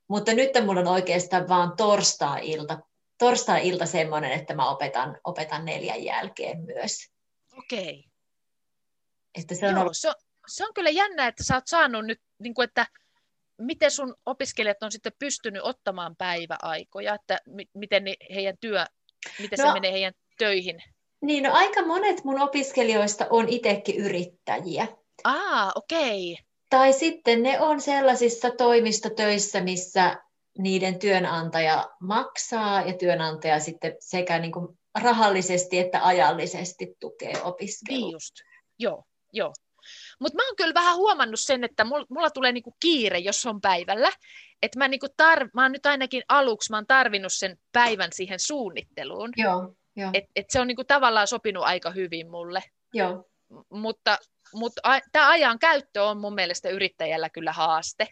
Mutta 0.08 0.34
nyt 0.34 0.52
mulla 0.65 0.80
on 0.80 0.88
oikeastaan 0.88 1.49
vaan 1.49 1.76
torstai-ilta, 1.78 2.80
torstai-ilta 3.17 3.86
semmoinen, 3.86 4.32
että 4.32 4.54
mä 4.54 4.69
opetan, 4.69 5.17
opetan 5.23 5.65
neljän 5.65 6.04
jälkeen 6.04 6.62
myös. 6.62 7.12
Okei. 7.58 7.99
Okay. 7.99 8.12
Että 9.36 9.56
se, 9.56 9.67
on 9.67 9.71
Joo, 9.71 9.82
ollut... 9.82 9.97
se, 9.97 10.10
on, 10.10 10.15
se 10.47 10.65
on 10.65 10.73
kyllä 10.73 10.89
jännä, 10.89 11.28
että 11.28 11.43
sä 11.43 11.56
oot 11.56 11.67
saanut 11.67 12.06
nyt, 12.06 12.21
niin 12.39 12.54
kuin, 12.54 12.63
että 12.63 12.88
miten 13.58 13.91
sun 13.91 14.15
opiskelijat 14.26 14.84
on 14.84 14.91
sitten 14.91 15.13
pystynyt 15.19 15.62
ottamaan 15.63 16.15
päiväaikoja, 16.15 17.15
että 17.15 17.39
mi- 17.45 17.69
miten 17.73 18.04
heidän 18.34 18.58
työ, 18.62 18.86
miten 19.39 19.60
no, 19.60 19.67
se 19.67 19.73
menee 19.73 19.91
heidän 19.91 20.13
töihin? 20.38 20.84
Niin, 21.23 21.43
no 21.43 21.53
aika 21.53 21.86
monet 21.86 22.23
mun 22.23 22.41
opiskelijoista 22.41 23.27
on 23.29 23.49
itsekin 23.49 23.95
yrittäjiä. 23.95 24.88
Ah, 25.23 25.71
okei. 25.75 26.33
Okay. 26.33 26.45
Tai 26.69 26.93
sitten 26.93 27.43
ne 27.43 27.59
on 27.59 27.81
sellaisissa 27.81 28.51
toimistotöissä, 28.51 29.62
missä 29.62 30.17
niiden 30.57 30.99
työnantaja 30.99 31.89
maksaa 31.99 32.81
ja 32.81 32.93
työnantaja 32.97 33.59
sitten 33.59 33.95
sekä 33.99 34.39
niin 34.39 34.51
kuin 34.51 34.79
rahallisesti 35.01 35.79
että 35.79 36.05
ajallisesti 36.05 36.95
tukee 36.99 37.41
opiskelua. 37.43 37.99
Niin 37.99 38.12
just, 38.12 38.36
joo, 38.79 39.03
joo. 39.33 39.53
Mutta 40.19 40.36
mä 40.36 40.47
oon 40.47 40.55
kyllä 40.55 40.73
vähän 40.73 40.95
huomannut 40.95 41.39
sen, 41.39 41.63
että 41.63 41.83
mulla, 41.83 42.05
mulla 42.09 42.29
tulee 42.29 42.51
niinku 42.51 42.75
kiire, 42.79 43.19
jos 43.19 43.45
on 43.45 43.62
päivällä. 43.62 44.12
Että 44.62 44.79
mä, 44.79 44.88
niinku 44.88 45.05
tar- 45.05 45.49
mä 45.53 45.62
oon 45.62 45.71
nyt 45.71 45.86
ainakin 45.86 46.23
aluksi, 46.29 46.71
mä 46.71 46.77
oon 46.77 46.88
tarvinnut 46.88 47.33
sen 47.33 47.57
päivän 47.71 48.09
siihen 48.13 48.39
suunnitteluun. 48.39 49.29
Joo, 49.38 49.75
joo. 49.95 50.10
Et, 50.13 50.23
et 50.36 50.45
se 50.49 50.60
on 50.60 50.67
niinku 50.67 50.84
tavallaan 50.84 51.27
sopinut 51.27 51.63
aika 51.63 51.91
hyvin 51.91 52.32
mulle. 52.32 52.63
Joo. 52.93 53.25
Mutta, 53.69 54.17
mutta 54.53 54.82
a- 54.84 54.99
tämä 55.12 55.29
ajan 55.29 55.60
käyttö 55.60 56.03
on 56.03 56.17
mun 56.17 56.34
mielestä 56.36 56.69
yrittäjällä 56.69 57.29
kyllä 57.29 57.51
haaste. 57.51 58.08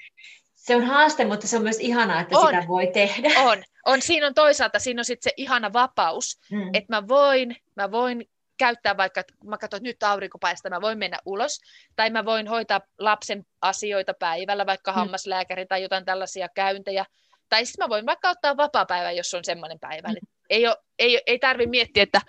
Se 0.55 0.75
on 0.75 0.83
haaste, 0.83 1.25
mutta 1.25 1.47
se 1.47 1.57
on 1.57 1.63
myös 1.63 1.79
ihanaa, 1.79 2.21
että 2.21 2.37
On. 2.37 2.47
sitä 2.47 2.67
voi 2.67 2.87
tehdä. 2.93 3.29
On, 3.39 3.63
on. 3.85 4.01
Siinä 4.01 4.27
on 4.27 4.33
toisaalta 4.33 4.79
siinä 4.79 4.99
on 5.01 5.05
sit 5.05 5.21
se 5.21 5.31
ihana 5.37 5.73
vapaus, 5.73 6.39
Mm. 6.51 6.69
että 6.73 6.95
mä 6.95 7.07
voin, 7.07 7.55
mä 7.75 7.91
voin 7.91 8.25
käyttää 8.57 8.97
vaikka, 8.97 9.23
mä 9.43 9.57
katson, 9.57 9.77
että 9.77 9.89
nyt 9.89 10.03
aurinko 10.03 10.37
paistaa, 10.39 10.69
mä 10.69 10.81
voin 10.81 10.97
mennä 10.97 11.17
ulos, 11.25 11.59
tai 11.95 12.09
mä 12.09 12.25
voin 12.25 12.47
hoitaa 12.47 12.81
lapsen 12.99 13.45
asioita 13.61 14.13
päivällä, 14.13 14.65
vaikka 14.65 14.91
Mm. 14.91 14.95
hammaslääkäri 14.95 15.65
tai 15.65 15.81
jotain 15.81 16.05
tällaisia 16.05 16.47
käyntejä, 16.55 17.05
tai 17.49 17.65
sitten 17.65 17.85
mä 17.85 17.89
voin 17.89 18.05
vaikka 18.05 18.29
ottaa 18.29 18.57
vapaa-päivä, 18.57 19.11
jos 19.11 19.33
on 19.33 19.43
semmoinen 19.45 19.79
päivä. 19.79 20.07
Mm. 20.07 20.15
Ei, 20.51 20.67
oo- 20.67 20.75
ei, 20.99 21.21
ei 21.27 21.39
tarvi 21.39 21.65
miettiä, 21.67 22.03
että 22.03 22.21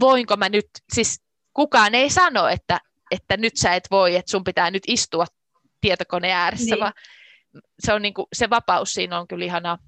voinko 0.00 0.36
mä 0.36 0.48
nyt, 0.48 0.66
siis 0.92 1.20
kukaan 1.52 1.94
ei 1.94 2.10
sano, 2.10 2.48
että, 2.48 2.80
että 3.10 3.36
nyt 3.36 3.56
sä 3.56 3.74
et 3.74 3.84
voi, 3.90 4.16
että 4.16 4.30
sun 4.30 4.44
pitää 4.44 4.70
nyt 4.70 4.82
istua 4.86 5.24
tietokoneen 5.80 6.36
ääressä, 6.36 6.74
Niin. 6.74 6.80
vaan 6.80 6.92
se, 7.80 7.92
on 7.92 8.02
niinku, 8.02 8.28
se 8.32 8.50
vapaus 8.50 8.92
siinä 8.92 9.20
on 9.20 9.28
kyllä 9.28 9.44
ihanaa. 9.44 9.78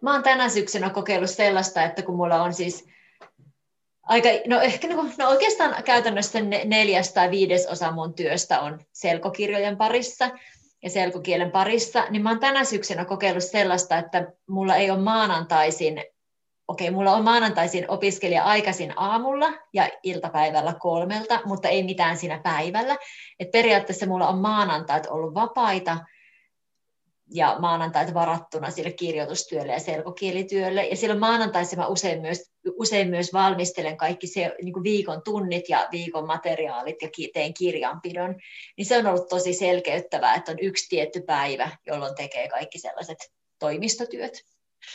Mä 0.00 0.12
oon 0.12 0.22
tänä 0.22 0.48
syksynä 0.48 0.90
kokeillut 0.90 1.30
sellaista, 1.30 1.82
että 1.82 2.02
kun 2.02 2.16
mulla 2.16 2.42
on 2.42 2.54
siis 2.54 2.84
aika, 4.02 4.28
no 4.46 4.60
ehkä 4.60 4.86
niin 4.88 4.96
kuin- 4.98 5.12
no 5.18 5.28
oikeastaan 5.28 5.82
käytännössä 5.82 6.40
ne- 6.40 6.64
neljäs 6.64 7.12
tai 7.12 7.30
viides 7.30 7.66
osa 7.66 7.90
mun 7.90 8.14
työstä 8.14 8.60
on 8.60 8.80
selkokirjojen 8.92 9.76
parissa 9.76 10.30
ja 10.82 10.90
selkokielen 10.90 11.50
parissa, 11.50 12.06
niin 12.10 12.22
mä 12.22 12.30
oon 12.30 12.40
tänä 12.40 12.64
syksynä 12.64 13.04
kokeillut 13.04 13.44
sellaista, 13.44 13.98
että 13.98 14.32
mulla 14.48 14.76
ei 14.76 14.90
ole 14.90 14.98
maanantaisin, 15.00 16.04
okei, 16.68 16.90
mulla 16.90 17.12
on 17.12 17.24
maanantaisin 17.24 17.90
opiskelija 17.90 18.44
aikaisin 18.44 18.92
aamulla 18.96 19.52
ja 19.72 19.88
iltapäivällä 20.02 20.74
kolmelta, 20.80 21.40
mutta 21.44 21.68
ei 21.68 21.82
mitään 21.82 22.16
siinä 22.16 22.40
päivällä. 22.42 22.96
Et 23.40 23.50
periaatteessa 23.50 24.06
mulla 24.06 24.28
on 24.28 24.38
maanantait 24.38 25.06
ollut 25.06 25.34
vapaita, 25.34 25.96
ja 27.30 27.56
maanantaita 27.58 28.14
varattuna 28.14 28.70
sille 28.70 28.92
kirjoitustyölle 28.92 29.72
ja 29.72 29.80
selkokielityölle. 29.80 30.86
Ja 30.86 30.96
silloin 30.96 31.20
maanantaisin 31.20 31.78
mä 31.78 31.86
usein 31.86 32.20
myös, 32.20 32.52
usein 32.76 33.10
myös 33.10 33.32
valmistelen 33.32 33.96
kaikki 33.96 34.26
se, 34.26 34.54
niin 34.62 34.72
kuin 34.72 34.82
viikon 34.82 35.22
tunnit 35.24 35.68
ja 35.68 35.88
viikon 35.92 36.26
materiaalit 36.26 37.02
ja 37.02 37.08
teen 37.34 37.54
kirjanpidon. 37.54 38.36
Niin 38.76 38.86
se 38.86 38.98
on 38.98 39.06
ollut 39.06 39.28
tosi 39.28 39.52
selkeyttävää, 39.52 40.34
että 40.34 40.52
on 40.52 40.58
yksi 40.60 40.88
tietty 40.88 41.20
päivä, 41.20 41.70
jolloin 41.86 42.14
tekee 42.14 42.48
kaikki 42.48 42.78
sellaiset 42.78 43.32
toimistotyöt. 43.58 44.53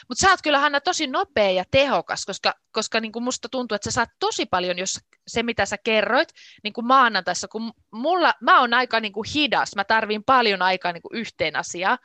Mutta 0.10 0.22
sä 0.22 0.30
oot 0.30 0.42
kyllä 0.42 0.60
Hanna 0.60 0.82
tosi 0.82 1.08
nopea 1.08 1.52
ja 1.52 1.64
tehokas, 1.72 2.26
koska, 2.26 2.54
koska 2.72 3.00
niin 3.00 3.12
kuin 3.12 3.24
musta 3.24 3.50
tuntuu, 3.50 3.76
että 3.76 3.92
sä 3.92 3.94
saat 3.94 4.10
tosi 4.20 4.46
paljon, 4.46 4.80
jos 4.80 5.00
se 5.28 5.44
mitä 5.44 5.66
sä 5.66 5.78
kerroit 5.84 6.30
niin 6.64 6.74
kuin 6.74 6.88
maanantaissa, 6.88 7.48
kun 7.48 7.74
mulla, 7.92 8.34
mä 8.42 8.60
oon 8.60 8.74
aika 8.74 9.00
niin 9.00 9.14
kuin 9.14 9.28
hidas, 9.36 9.76
mä 9.76 9.84
tarvin 9.84 10.24
paljon 10.24 10.62
aikaa 10.62 10.92
niin 10.92 11.02
kuin 11.02 11.16
yhteen 11.16 11.56
asiaan, 11.56 11.98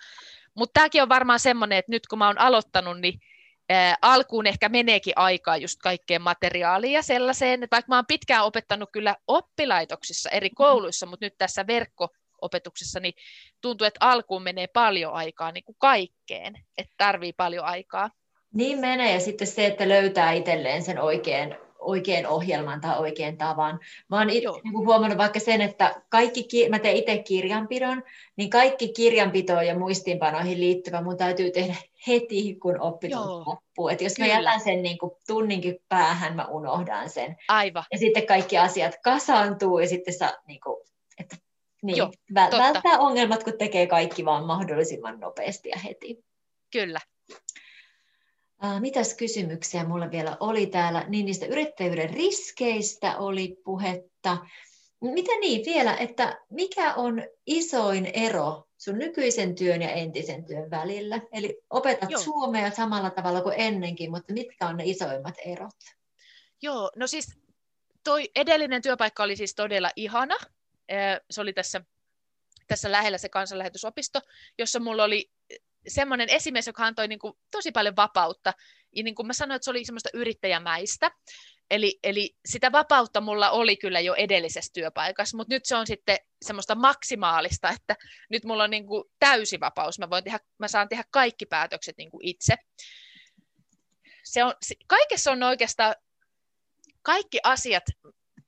mutta 0.54 0.80
tämäkin 0.80 1.02
on 1.02 1.08
varmaan 1.08 1.40
semmoinen, 1.40 1.78
että 1.78 1.92
nyt 1.92 2.06
kun 2.06 2.18
mä 2.18 2.26
oon 2.26 2.38
aloittanut, 2.38 3.00
niin 3.00 3.20
ää, 3.68 3.96
alkuun 4.02 4.46
ehkä 4.46 4.68
meneekin 4.68 5.12
aikaa 5.16 5.56
just 5.56 5.78
kaikkeen 5.82 6.22
materiaaliin 6.22 6.92
ja 6.92 7.02
sellaiseen, 7.02 7.62
että 7.62 7.76
vaikka 7.76 7.92
mä 7.92 7.96
oon 7.96 8.06
pitkään 8.08 8.44
opettanut 8.44 8.88
kyllä 8.92 9.16
oppilaitoksissa 9.26 10.30
eri 10.30 10.50
kouluissa, 10.50 11.06
mutta 11.06 11.26
nyt 11.26 11.34
tässä 11.38 11.66
verkko 11.66 12.08
opetuksessa, 12.44 13.00
niin 13.00 13.14
tuntuu, 13.60 13.86
että 13.86 14.06
alkuun 14.06 14.42
menee 14.42 14.66
paljon 14.66 15.12
aikaa 15.12 15.52
niin 15.52 15.64
kuin 15.64 15.76
kaikkeen, 15.78 16.54
että 16.78 16.94
tarvii 16.96 17.32
paljon 17.32 17.64
aikaa. 17.64 18.10
Niin 18.54 18.78
menee, 18.78 19.14
ja 19.14 19.20
sitten 19.20 19.46
se, 19.46 19.66
että 19.66 19.88
löytää 19.88 20.32
itselleen 20.32 20.82
sen 20.82 21.00
oikean, 21.00 21.56
oikean 21.78 22.26
ohjelman 22.26 22.80
tai 22.80 22.98
oikean 22.98 23.36
tavan. 23.36 23.80
Mä 24.10 24.18
oon 24.18 24.30
it, 24.30 24.42
Joo. 24.42 24.60
niin 24.64 24.78
huomannut 24.78 25.18
vaikka 25.18 25.40
sen, 25.40 25.60
että 25.60 26.02
kaikki, 26.08 26.44
ki- 26.44 26.68
mä 26.68 26.78
teen 26.78 26.96
itse 26.96 27.18
kirjanpidon, 27.18 28.02
niin 28.36 28.50
kaikki 28.50 28.88
kirjanpitoon 28.88 29.66
ja 29.66 29.78
muistiinpanoihin 29.78 30.60
liittyvä 30.60 31.02
mun 31.02 31.16
täytyy 31.16 31.50
tehdä 31.50 31.74
heti, 32.06 32.54
kun 32.62 32.80
oppitunti 32.80 33.28
loppuu. 33.46 33.88
Et 33.88 34.00
jos 34.00 34.18
mä 34.18 34.24
Kyllä. 34.24 34.38
jätän 34.38 34.60
sen 34.60 34.82
niin 34.82 34.98
kuin 34.98 35.12
tunninkin 35.26 35.76
päähän, 35.88 36.36
mä 36.36 36.44
unohdan 36.44 37.10
sen. 37.10 37.36
Aivan. 37.48 37.84
Ja 37.92 37.98
sitten 37.98 38.26
kaikki 38.26 38.58
asiat 38.58 38.94
kasaantuu, 39.04 39.78
ja 39.78 39.88
sitten 39.88 40.14
saa, 40.14 40.32
niin 40.46 40.60
kuin, 40.60 40.76
että 41.20 41.36
niin, 41.84 41.96
Joo, 41.96 42.06
väl- 42.34 42.50
totta. 42.50 42.58
välttää 42.58 42.98
ongelmat, 42.98 43.44
kun 43.44 43.58
tekee 43.58 43.86
kaikki 43.86 44.24
vaan 44.24 44.44
mahdollisimman 44.44 45.20
nopeasti 45.20 45.68
ja 45.68 45.78
heti. 45.78 46.24
Kyllä. 46.72 47.00
Uh, 48.64 48.80
mitäs 48.80 49.14
kysymyksiä 49.14 49.84
mulla 49.84 50.10
vielä 50.10 50.36
oli 50.40 50.66
täällä? 50.66 51.04
Niin 51.08 51.26
niistä 51.26 51.46
yrittäjyyden 51.46 52.10
riskeistä 52.10 53.18
oli 53.18 53.56
puhetta. 53.64 54.38
Mitä 55.00 55.38
niin 55.40 55.66
vielä, 55.66 55.96
että 55.96 56.38
mikä 56.50 56.94
on 56.94 57.22
isoin 57.46 58.06
ero 58.06 58.64
sun 58.78 58.98
nykyisen 58.98 59.54
työn 59.54 59.82
ja 59.82 59.90
entisen 59.90 60.44
työn 60.44 60.70
välillä? 60.70 61.20
Eli 61.32 61.58
opetat 61.70 62.10
Joo. 62.10 62.20
suomea 62.20 62.70
samalla 62.70 63.10
tavalla 63.10 63.42
kuin 63.42 63.54
ennenkin, 63.58 64.10
mutta 64.10 64.32
mitkä 64.32 64.66
on 64.66 64.76
ne 64.76 64.84
isoimmat 64.86 65.34
erot? 65.44 65.74
Joo, 66.62 66.90
no 66.96 67.06
siis 67.06 67.38
toi 68.04 68.30
edellinen 68.36 68.82
työpaikka 68.82 69.22
oli 69.22 69.36
siis 69.36 69.54
todella 69.54 69.90
ihana. 69.96 70.34
Eh, 70.88 71.20
Se 71.30 71.40
oli 71.40 71.52
tässä, 71.52 71.80
tässä 72.66 72.92
lähellä 72.92 73.18
se 73.18 73.28
kansanlähetysopisto, 73.28 74.20
jossa 74.58 74.80
mulla 74.80 75.04
oli 75.04 75.30
semmoinen 75.88 76.28
esimies, 76.28 76.66
joka 76.66 76.86
antoi 76.86 77.08
niin 77.08 77.18
kuin 77.18 77.34
tosi 77.50 77.72
paljon 77.72 77.96
vapautta. 77.96 78.52
Ja 78.96 79.02
niin 79.02 79.14
kuin 79.14 79.26
mä 79.26 79.32
sanoin, 79.32 79.56
että 79.56 79.64
se 79.64 79.70
oli 79.70 79.84
semmoista 79.84 80.08
yrittäjämäistä. 80.14 81.10
Eli, 81.70 81.98
eli 82.02 82.36
sitä 82.46 82.72
vapautta 82.72 83.20
mulla 83.20 83.50
oli 83.50 83.76
kyllä 83.76 84.00
jo 84.00 84.14
edellisessä 84.14 84.72
työpaikassa, 84.72 85.36
mutta 85.36 85.54
nyt 85.54 85.64
se 85.64 85.76
on 85.76 85.86
sitten 85.86 86.18
semmoista 86.44 86.74
maksimaalista, 86.74 87.70
että 87.70 87.96
nyt 88.30 88.44
mulla 88.44 88.64
on 88.64 88.70
niin 88.70 88.86
kuin 88.86 89.04
täysi 89.18 89.60
vapaus. 89.60 89.98
Mä, 89.98 90.10
voin 90.10 90.24
tehdä, 90.24 90.38
mä 90.58 90.68
saan 90.68 90.88
tehdä 90.88 91.04
kaikki 91.10 91.46
päätökset 91.46 91.96
niin 91.96 92.10
kuin 92.10 92.26
itse. 92.26 92.54
Se 94.24 94.44
on, 94.44 94.54
kaikessa 94.86 95.32
on 95.32 95.42
oikeastaan, 95.42 95.94
kaikki 97.02 97.38
asiat 97.42 97.84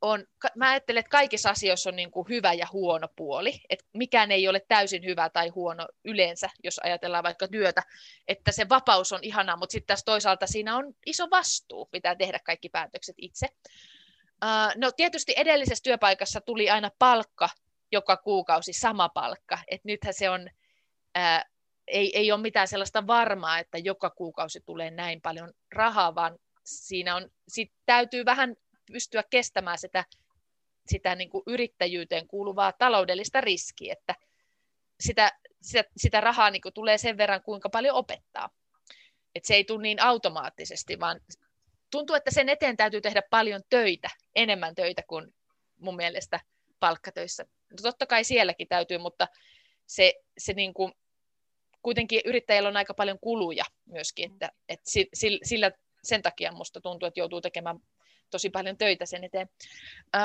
on, 0.00 0.24
mä 0.54 0.70
ajattelen, 0.70 1.00
että 1.00 1.11
kaikissa 1.11 1.50
asioissa 1.50 1.90
on 1.90 1.96
niin 1.96 2.11
kuin 2.11 2.28
hyvä 2.28 2.52
ja 2.52 2.66
huono 2.72 3.09
puoli, 3.16 3.61
että 3.68 3.85
mikään 3.92 4.30
ei 4.30 4.48
ole 4.48 4.61
täysin 4.68 5.04
hyvä 5.04 5.30
tai 5.30 5.48
huono 5.48 5.88
yleensä, 6.04 6.50
jos 6.64 6.80
ajatellaan 6.85 7.24
vaikka 7.24 7.48
työtä, 7.48 7.82
että 8.28 8.52
se 8.52 8.68
vapaus 8.68 9.12
on 9.12 9.20
ihanaa, 9.22 9.56
mutta 9.56 9.72
sitten 9.72 9.87
taas 9.87 10.04
toisaalta 10.04 10.46
siinä 10.46 10.76
on 10.76 10.94
iso 11.06 11.30
vastuu, 11.30 11.87
pitää 11.87 12.14
tehdä 12.16 12.38
kaikki 12.44 12.68
päätökset 12.68 13.14
itse. 13.18 13.46
No 14.76 14.92
tietysti 14.92 15.35
edellisessä 15.37 15.82
työpaikassa 15.82 16.40
tuli 16.40 16.70
aina 16.70 16.90
palkka 16.98 17.48
joka 17.92 18.16
kuukausi, 18.16 18.72
sama 18.72 19.09
palkka, 19.09 19.59
että 19.68 19.88
nythän 19.88 20.14
se 20.14 20.30
on, 20.30 20.50
ei, 21.87 22.18
ei 22.18 22.32
ole 22.32 22.40
mitään 22.40 22.68
sellaista 22.68 23.06
varmaa, 23.06 23.59
että 23.59 23.78
joka 23.78 24.11
kuukausi 24.11 24.61
tulee 24.61 24.90
näin 24.90 25.20
paljon 25.20 25.52
rahaa, 25.72 26.14
vaan 26.14 26.38
siinä 26.64 27.16
on, 27.16 27.30
sit 27.48 27.72
täytyy 27.87 28.24
vähän 28.24 28.56
pystyä 28.92 29.22
kestämään 29.31 29.79
sitä, 29.79 30.05
sitä 30.87 31.14
niin 31.14 31.31
kuin 31.31 31.42
yrittäjyyteen 31.46 32.27
kuuluvaa 32.27 32.72
taloudellista 32.72 33.40
riskiä, 33.40 33.92
että 33.92 34.14
sitä, 35.01 35.33
sitä, 35.62 35.85
sitä 35.96 36.20
rahaa 36.20 36.51
niin 36.51 36.62
kuin 36.62 36.75
tulee 36.75 36.99
sen 36.99 37.16
verran, 37.16 37.42
kuinka 37.42 37.68
paljon 37.68 37.96
opettaa. 37.96 38.51
Et 39.35 39.44
se 39.44 39.55
ei 39.55 39.64
tule 39.64 39.83
niin 39.83 40.03
automaattisesti, 40.03 41.01
vaan 41.01 41.20
tuntuu, 41.90 42.16
että 42.16 42.31
sen 42.31 42.49
eteen 42.49 42.77
täytyy 42.77 43.01
tehdä 43.01 43.22
paljon 43.31 43.62
töitä, 43.70 44.09
enemmän 44.35 44.75
töitä 44.75 45.03
kuin 45.07 45.35
mun 45.79 45.96
mielestä 45.96 46.40
palkkatöissä. 46.81 47.44
No 47.44 47.77
totta 47.83 48.07
kai 48.07 48.25
sielläkin 48.25 48.68
täytyy, 48.68 48.99
mutta 48.99 49.29
se, 49.87 50.14
se 50.38 50.53
niin 50.53 50.75
kuin, 50.75 50.92
kuitenkin 51.83 52.20
yrittäjällä 52.25 52.68
on 52.68 52.77
aika 52.77 52.94
paljon 52.94 53.18
kuluja 53.20 53.64
myöskin, 53.85 54.33
että, 54.33 54.51
että 54.68 54.90
sillä, 55.44 55.70
sen 56.03 56.22
takia 56.22 56.53
musta 56.53 56.81
tuntuu, 56.81 57.07
että 57.07 57.20
joutuu 57.20 57.40
tekemään 57.40 57.79
tosi 58.30 58.50
paljon 58.50 58.78
töitä 58.78 59.06
sen 59.06 59.24
eteen. 59.24 59.48
Öö, 60.16 60.22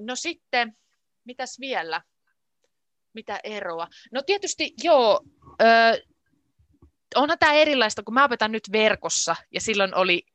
no 0.00 0.16
sitten, 0.16 0.76
mitäs 1.24 1.60
vielä? 1.60 2.02
Mitä 3.12 3.40
eroa? 3.44 3.88
No 4.12 4.22
tietysti 4.22 4.74
joo, 4.82 5.20
öö, 5.62 5.96
onhan 7.14 7.38
tämä 7.38 7.52
erilaista, 7.52 8.02
kun 8.02 8.14
mä 8.14 8.24
opetan 8.24 8.52
nyt 8.52 8.72
verkossa, 8.72 9.36
ja 9.50 9.60
silloin 9.60 9.94
oli 9.94 10.26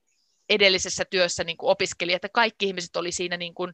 edellisessä 0.49 1.05
työssä 1.05 1.43
niin 1.43 1.57
kuin 1.57 1.69
opiskelijat, 1.69 2.15
että 2.25 2.29
kaikki 2.33 2.65
ihmiset 2.65 2.95
oli 2.95 3.11
siinä 3.11 3.37
niin 3.37 3.53
kuin, 3.53 3.73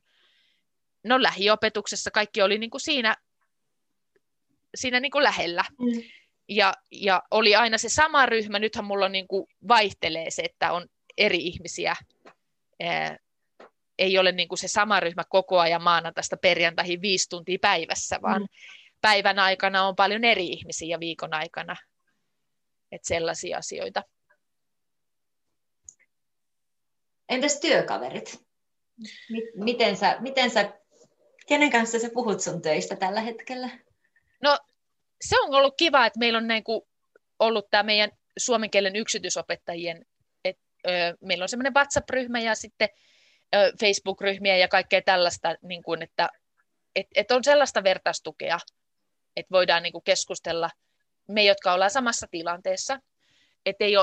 no 1.04 1.22
lähiopetuksessa, 1.22 2.12
kaikki 2.12 2.42
oli 2.42 2.58
niin 2.58 2.70
kuin 2.70 2.82
siinä, 2.82 3.16
siinä 4.76 5.00
niin 5.00 5.12
kuin 5.12 5.24
lähellä. 5.24 5.64
Mm. 5.80 6.02
Ja, 6.50 6.74
ja 6.92 7.24
oli 7.32 7.56
aina 7.56 7.78
se 7.78 7.90
sama 7.90 8.26
ryhmä, 8.26 8.60
nythän 8.60 8.86
mulla 8.86 9.06
on 9.06 9.12
niin 9.12 9.28
kuin 9.28 9.48
vaihtelee 9.68 10.32
se, 10.32 10.42
että 10.42 10.72
on 10.72 10.88
eri 11.18 11.38
ihmisiä 11.38 11.96
ei 13.98 14.18
ole 14.18 14.32
niin 14.32 14.48
kuin 14.48 14.60
se 14.60 14.68
sama 14.68 15.00
ryhmä 15.00 15.24
koko 15.30 15.60
ajan 15.60 15.84
maanantaista 15.84 16.38
perjantaihin 16.38 17.02
viisi 17.02 17.30
tuntia 17.30 17.58
päivässä, 17.62 18.20
vaan 18.22 18.42
mm. 18.42 18.48
päivän 19.02 19.40
aikana 19.40 19.88
on 19.88 19.96
paljon 19.96 20.24
eri 20.24 20.48
ihmisiä 20.48 20.88
ja 20.88 21.00
viikon 21.00 21.34
aikana. 21.34 21.76
Että 22.92 23.08
sellaisia 23.08 23.58
asioita. 23.58 24.04
Entäs 27.30 27.60
työkaverit? 27.60 28.44
Miten 29.56 29.98
sä, 29.98 30.18
miten 30.20 30.52
sä, 30.52 30.74
kenen 31.48 31.72
kanssa 31.72 32.00
sä 32.00 32.10
puhut 32.14 32.42
sun 32.42 32.62
töistä 32.62 32.96
tällä 32.96 33.22
hetkellä? 33.22 33.70
No 34.44 34.60
se 35.22 35.40
on 35.40 35.54
ollut 35.54 35.74
kiva, 35.78 36.06
että 36.06 36.20
meillä 36.20 36.38
on 36.38 36.48
niin 36.48 36.64
kuin 36.64 36.82
ollut 37.40 37.70
tämä 37.72 37.84
meidän 37.84 38.12
suomen 38.38 38.70
kielen 38.70 38.96
yksityisopettajien, 38.96 40.06
meillä 41.22 41.44
on 41.44 41.50
semmoinen 41.50 41.74
WhatsApp-ryhmä 41.74 42.40
ja 42.40 42.56
sitten 42.56 42.90
Facebook-ryhmiä 43.80 44.58
ja 44.58 44.68
kaikkea 44.68 45.02
tällaista, 45.02 45.56
niin 45.62 45.84
kuin, 45.84 46.02
että 46.02 46.30
et, 46.96 47.08
et 47.16 47.32
on 47.32 47.44
sellaista 47.44 47.84
vertaistukea, 47.84 48.60
että 49.36 49.52
voidaan 49.52 49.84
niin 49.84 49.94
kuin 49.94 50.04
keskustella 50.04 50.70
me, 51.28 51.44
jotka 51.44 51.74
ollaan 51.74 51.92
samassa 51.92 52.28
tilanteessa, 52.32 53.00
että 53.66 53.86
ei, 53.86 53.94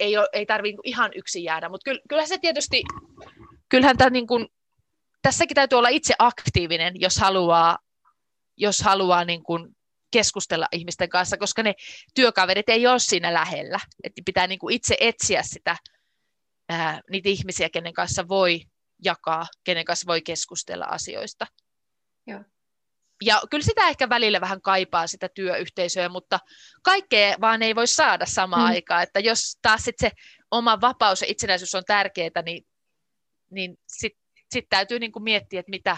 ei, 0.00 0.12
ei 0.32 0.46
tarvitse 0.46 0.76
niin 0.76 0.94
ihan 0.94 1.10
yksin 1.14 1.44
jäädä, 1.44 1.68
mutta 1.68 1.84
kyllä, 1.84 2.00
kyllähän 2.08 2.28
se 2.28 2.38
tietysti, 2.38 2.82
kyllähän 3.68 3.96
tämä 3.96 4.10
niin 4.10 4.26
kuin, 4.26 4.48
tässäkin 5.22 5.54
täytyy 5.54 5.78
olla 5.78 5.88
itse 5.88 6.14
aktiivinen, 6.18 6.94
jos 7.00 7.16
haluaa, 7.16 7.78
jos 8.56 8.80
haluaa 8.80 9.24
niin 9.24 9.42
kuin 9.42 9.76
keskustella 10.10 10.66
ihmisten 10.72 11.08
kanssa, 11.08 11.36
koska 11.36 11.62
ne 11.62 11.74
työkaverit 12.14 12.68
ei 12.68 12.86
ole 12.86 12.98
siinä 12.98 13.34
lähellä. 13.34 13.78
Että 14.04 14.22
pitää 14.24 14.46
niin 14.46 14.58
kuin 14.58 14.74
itse 14.74 14.96
etsiä 15.00 15.42
sitä, 15.42 15.76
ää, 16.70 17.00
niitä 17.10 17.28
ihmisiä, 17.28 17.70
kenen 17.70 17.92
kanssa 17.92 18.28
voi 18.28 18.60
jakaa, 19.04 19.46
kenen 19.64 19.84
kanssa 19.84 20.06
voi 20.06 20.22
keskustella 20.22 20.84
asioista. 20.84 21.46
Joo. 22.26 22.44
Ja 23.24 23.42
kyllä 23.50 23.64
sitä 23.64 23.88
ehkä 23.88 24.08
välillä 24.08 24.40
vähän 24.40 24.60
kaipaa 24.60 25.06
sitä 25.06 25.28
työyhteisöä, 25.34 26.08
mutta 26.08 26.38
kaikkea 26.82 27.36
vaan 27.40 27.62
ei 27.62 27.74
voi 27.74 27.86
saada 27.86 28.26
samaan 28.26 28.62
mm. 28.62 28.68
aikaan. 28.68 29.02
Että 29.02 29.20
jos 29.20 29.58
taas 29.62 29.84
sit 29.84 29.94
se 29.98 30.10
oma 30.50 30.80
vapaus 30.80 31.20
ja 31.20 31.26
itsenäisyys 31.30 31.74
on 31.74 31.84
tärkeää, 31.86 32.42
niin, 32.44 32.66
niin 33.50 33.76
sitten 33.86 34.22
sit 34.52 34.66
täytyy 34.68 34.98
niinku 34.98 35.20
miettiä, 35.20 35.60
että 35.60 35.70
mitä, 35.70 35.96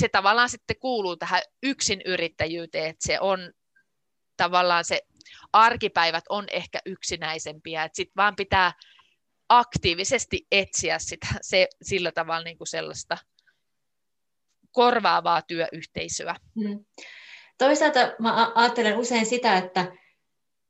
se 0.00 0.08
tavallaan 0.08 0.48
sitten 0.48 0.78
kuuluu 0.80 1.16
tähän 1.16 1.42
yksin 1.62 2.02
yrittäjyyteen, 2.04 2.90
että 2.90 3.06
se 3.06 3.20
on 3.20 3.52
tavallaan 4.36 4.84
se 4.84 5.00
arkipäivät 5.52 6.24
on 6.28 6.46
ehkä 6.50 6.80
yksinäisempiä, 6.86 7.84
että 7.84 7.96
sitten 7.96 8.16
vaan 8.16 8.36
pitää 8.36 8.72
aktiivisesti 9.48 10.46
etsiä 10.52 10.98
sitä, 10.98 11.26
se, 11.40 11.68
sillä 11.82 12.12
tavalla 12.12 12.44
niin 12.44 12.58
kuin 12.58 12.68
sellaista 12.68 13.18
korvaavaa 14.72 15.42
työyhteisöä. 15.42 16.36
Mm. 16.54 16.84
Toisaalta 17.58 18.00
mä 18.18 18.52
ajattelen 18.54 18.98
usein 18.98 19.26
sitä, 19.26 19.56
että, 19.56 19.92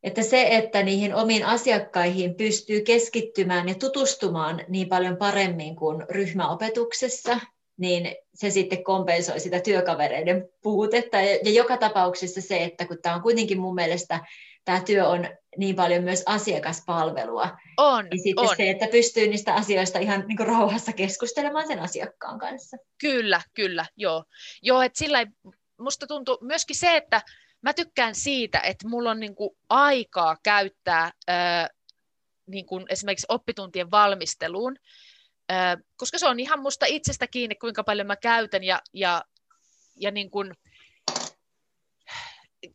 että 0.02 0.22
se, 0.22 0.48
että 0.50 0.82
niihin 0.82 1.14
omiin 1.14 1.46
asiakkaihin 1.46 2.34
pystyy 2.34 2.80
keskittymään 2.80 3.68
ja 3.68 3.74
tutustumaan 3.74 4.64
niin 4.68 4.88
paljon 4.88 5.16
paremmin 5.16 5.76
kuin 5.76 6.04
ryhmäopetuksessa, 6.10 7.40
niin 7.78 8.16
se 8.34 8.50
sitten 8.50 8.84
kompensoi 8.84 9.40
sitä 9.40 9.60
työkavereiden 9.60 10.48
puutetta. 10.62 11.16
Ja, 11.16 11.38
ja 11.44 11.50
joka 11.50 11.76
tapauksessa 11.76 12.40
se, 12.40 12.64
että 12.64 12.86
kun 12.86 12.98
tämä 13.02 13.14
on 13.14 13.22
kuitenkin 13.22 13.60
mun 13.60 13.74
mielestä, 13.74 14.20
tämä 14.64 14.80
työ 14.80 15.08
on 15.08 15.28
niin 15.56 15.76
paljon 15.76 16.04
myös 16.04 16.22
asiakaspalvelua, 16.26 17.58
on, 17.76 18.04
niin 18.10 18.22
sitten 18.22 18.48
on. 18.48 18.56
se, 18.56 18.70
että 18.70 18.86
pystyy 18.86 19.26
niistä 19.26 19.54
asioista 19.54 19.98
ihan 19.98 20.24
niin 20.28 20.36
kuin 20.36 20.46
rauhassa 20.46 20.92
keskustelemaan 20.92 21.66
sen 21.66 21.78
asiakkaan 21.80 22.38
kanssa. 22.38 22.76
Kyllä, 23.00 23.40
kyllä, 23.54 23.86
joo. 23.96 24.24
Joo, 24.62 24.82
että 24.82 24.98
sillä 24.98 25.26
musta 25.80 26.06
tuntuu 26.06 26.38
myöskin 26.40 26.76
se, 26.76 26.96
että 26.96 27.22
mä 27.62 27.72
tykkään 27.72 28.14
siitä, 28.14 28.60
että 28.60 28.88
mulla 28.88 29.10
on 29.10 29.20
niin 29.20 29.34
kuin 29.34 29.50
aikaa 29.68 30.36
käyttää 30.42 31.10
ää, 31.28 31.68
niin 32.46 32.66
kuin 32.66 32.84
esimerkiksi 32.88 33.26
oppituntien 33.28 33.90
valmisteluun, 33.90 34.76
koska 35.96 36.18
se 36.18 36.26
on 36.26 36.40
ihan 36.40 36.60
musta 36.60 36.86
itsestä 36.86 37.26
kiinni, 37.26 37.54
kuinka 37.54 37.84
paljon 37.84 38.06
mä 38.06 38.16
käytän 38.16 38.64
ja, 38.64 38.80
ja, 38.92 39.24
ja 39.96 40.10
niin 40.10 40.30
kuin, 40.30 40.54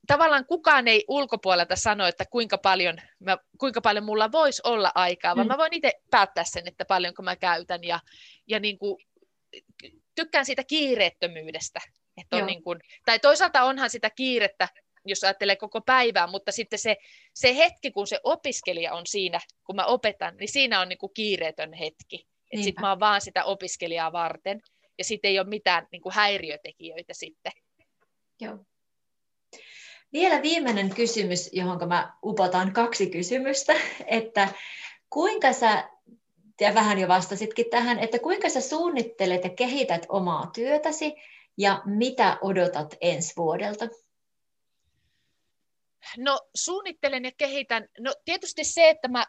tavallaan 0.07 0.45
kukaan 0.45 0.87
ei 0.87 1.05
ulkopuolelta 1.07 1.75
sano, 1.75 2.07
että 2.07 2.25
kuinka 2.25 2.57
paljon, 2.57 2.97
mä, 3.19 3.37
kuinka 3.57 3.81
paljon 3.81 4.03
mulla 4.03 4.31
voisi 4.31 4.61
olla 4.65 4.91
aikaa, 4.95 5.35
vaan 5.35 5.47
mm. 5.47 5.51
mä 5.51 5.57
voin 5.57 5.73
itse 5.73 5.91
päättää 6.11 6.43
sen, 6.43 6.67
että 6.67 6.85
paljonko 6.85 7.23
mä 7.23 7.35
käytän 7.35 7.83
ja, 7.83 7.99
ja 8.47 8.59
niin 8.59 8.77
kuin, 8.79 8.97
tykkään 10.15 10.45
siitä 10.45 10.63
kiireettömyydestä. 10.63 11.79
Että 12.21 12.37
on 12.37 12.45
niin 12.45 12.63
kuin, 12.63 12.79
tai 13.05 13.19
toisaalta 13.19 13.63
onhan 13.63 13.89
sitä 13.89 14.09
kiirettä, 14.09 14.67
jos 15.05 15.23
ajattelee 15.23 15.55
koko 15.55 15.81
päivää, 15.81 16.27
mutta 16.27 16.51
sitten 16.51 16.79
se, 16.79 16.97
se 17.33 17.55
hetki, 17.55 17.91
kun 17.91 18.07
se 18.07 18.19
opiskelija 18.23 18.93
on 18.93 19.07
siinä, 19.07 19.39
kun 19.65 19.75
mä 19.75 19.85
opetan, 19.85 20.37
niin 20.37 20.51
siinä 20.51 20.81
on 20.81 20.89
niin 20.89 20.97
kuin 20.97 21.13
kiireetön 21.13 21.73
hetki. 21.73 22.27
Että 22.53 22.63
sitten 22.63 22.81
mä 22.81 22.89
oon 22.89 22.99
vaan 22.99 23.21
sitä 23.21 23.43
opiskelijaa 23.43 24.11
varten, 24.11 24.61
ja 24.97 25.03
sitten 25.03 25.29
ei 25.29 25.39
ole 25.39 25.47
mitään 25.47 25.87
niin 25.91 26.01
kuin 26.01 26.15
häiriötekijöitä 26.15 27.13
sitten. 27.13 27.51
Joo. 28.41 28.57
Vielä 30.13 30.41
viimeinen 30.41 30.89
kysymys, 30.95 31.49
johon 31.53 31.87
mä 31.87 32.13
upotan 32.23 32.73
kaksi 32.73 33.09
kysymystä, 33.09 33.73
että 34.07 34.49
kuinka 35.09 35.53
sä, 35.53 35.89
ja 36.61 36.73
vähän 36.73 36.99
jo 36.99 37.07
vastasitkin 37.07 37.65
tähän, 37.71 37.99
että 37.99 38.19
kuinka 38.19 38.49
sä 38.49 38.61
suunnittelet 38.61 39.43
ja 39.43 39.49
kehität 39.49 40.05
omaa 40.09 40.51
työtäsi 40.55 41.13
ja 41.57 41.81
mitä 41.85 42.37
odotat 42.41 42.95
ensi 43.01 43.33
vuodelta? 43.37 43.85
No 46.17 46.39
suunnittelen 46.55 47.25
ja 47.25 47.31
kehitän, 47.37 47.87
no 47.99 48.13
tietysti 48.25 48.63
se, 48.63 48.89
että 48.89 49.07
mä 49.07 49.25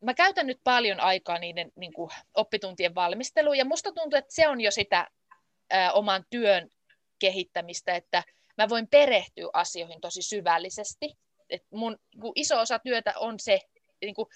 mä 0.00 0.14
käytän 0.14 0.46
nyt 0.46 0.60
paljon 0.64 1.00
aikaa 1.00 1.38
niiden 1.38 1.72
niin 1.76 1.92
kuin, 1.92 2.10
oppituntien 2.34 2.94
valmisteluun, 2.94 3.58
ja 3.58 3.64
musta 3.64 3.92
tuntuu, 3.92 4.18
että 4.18 4.34
se 4.34 4.48
on 4.48 4.60
jo 4.60 4.70
sitä 4.70 5.08
ää, 5.70 5.92
oman 5.92 6.24
työn 6.30 6.68
kehittämistä, 7.18 7.94
että 7.94 8.22
mä 8.58 8.68
voin 8.68 8.88
perehtyä 8.88 9.48
asioihin 9.52 10.00
tosi 10.00 10.22
syvällisesti. 10.22 11.16
Et 11.50 11.62
mun 11.70 11.98
kun 12.20 12.32
iso 12.34 12.60
osa 12.60 12.78
työtä 12.78 13.14
on 13.16 13.40
se, 13.40 13.60
niin 14.00 14.14
kuin, 14.14 14.28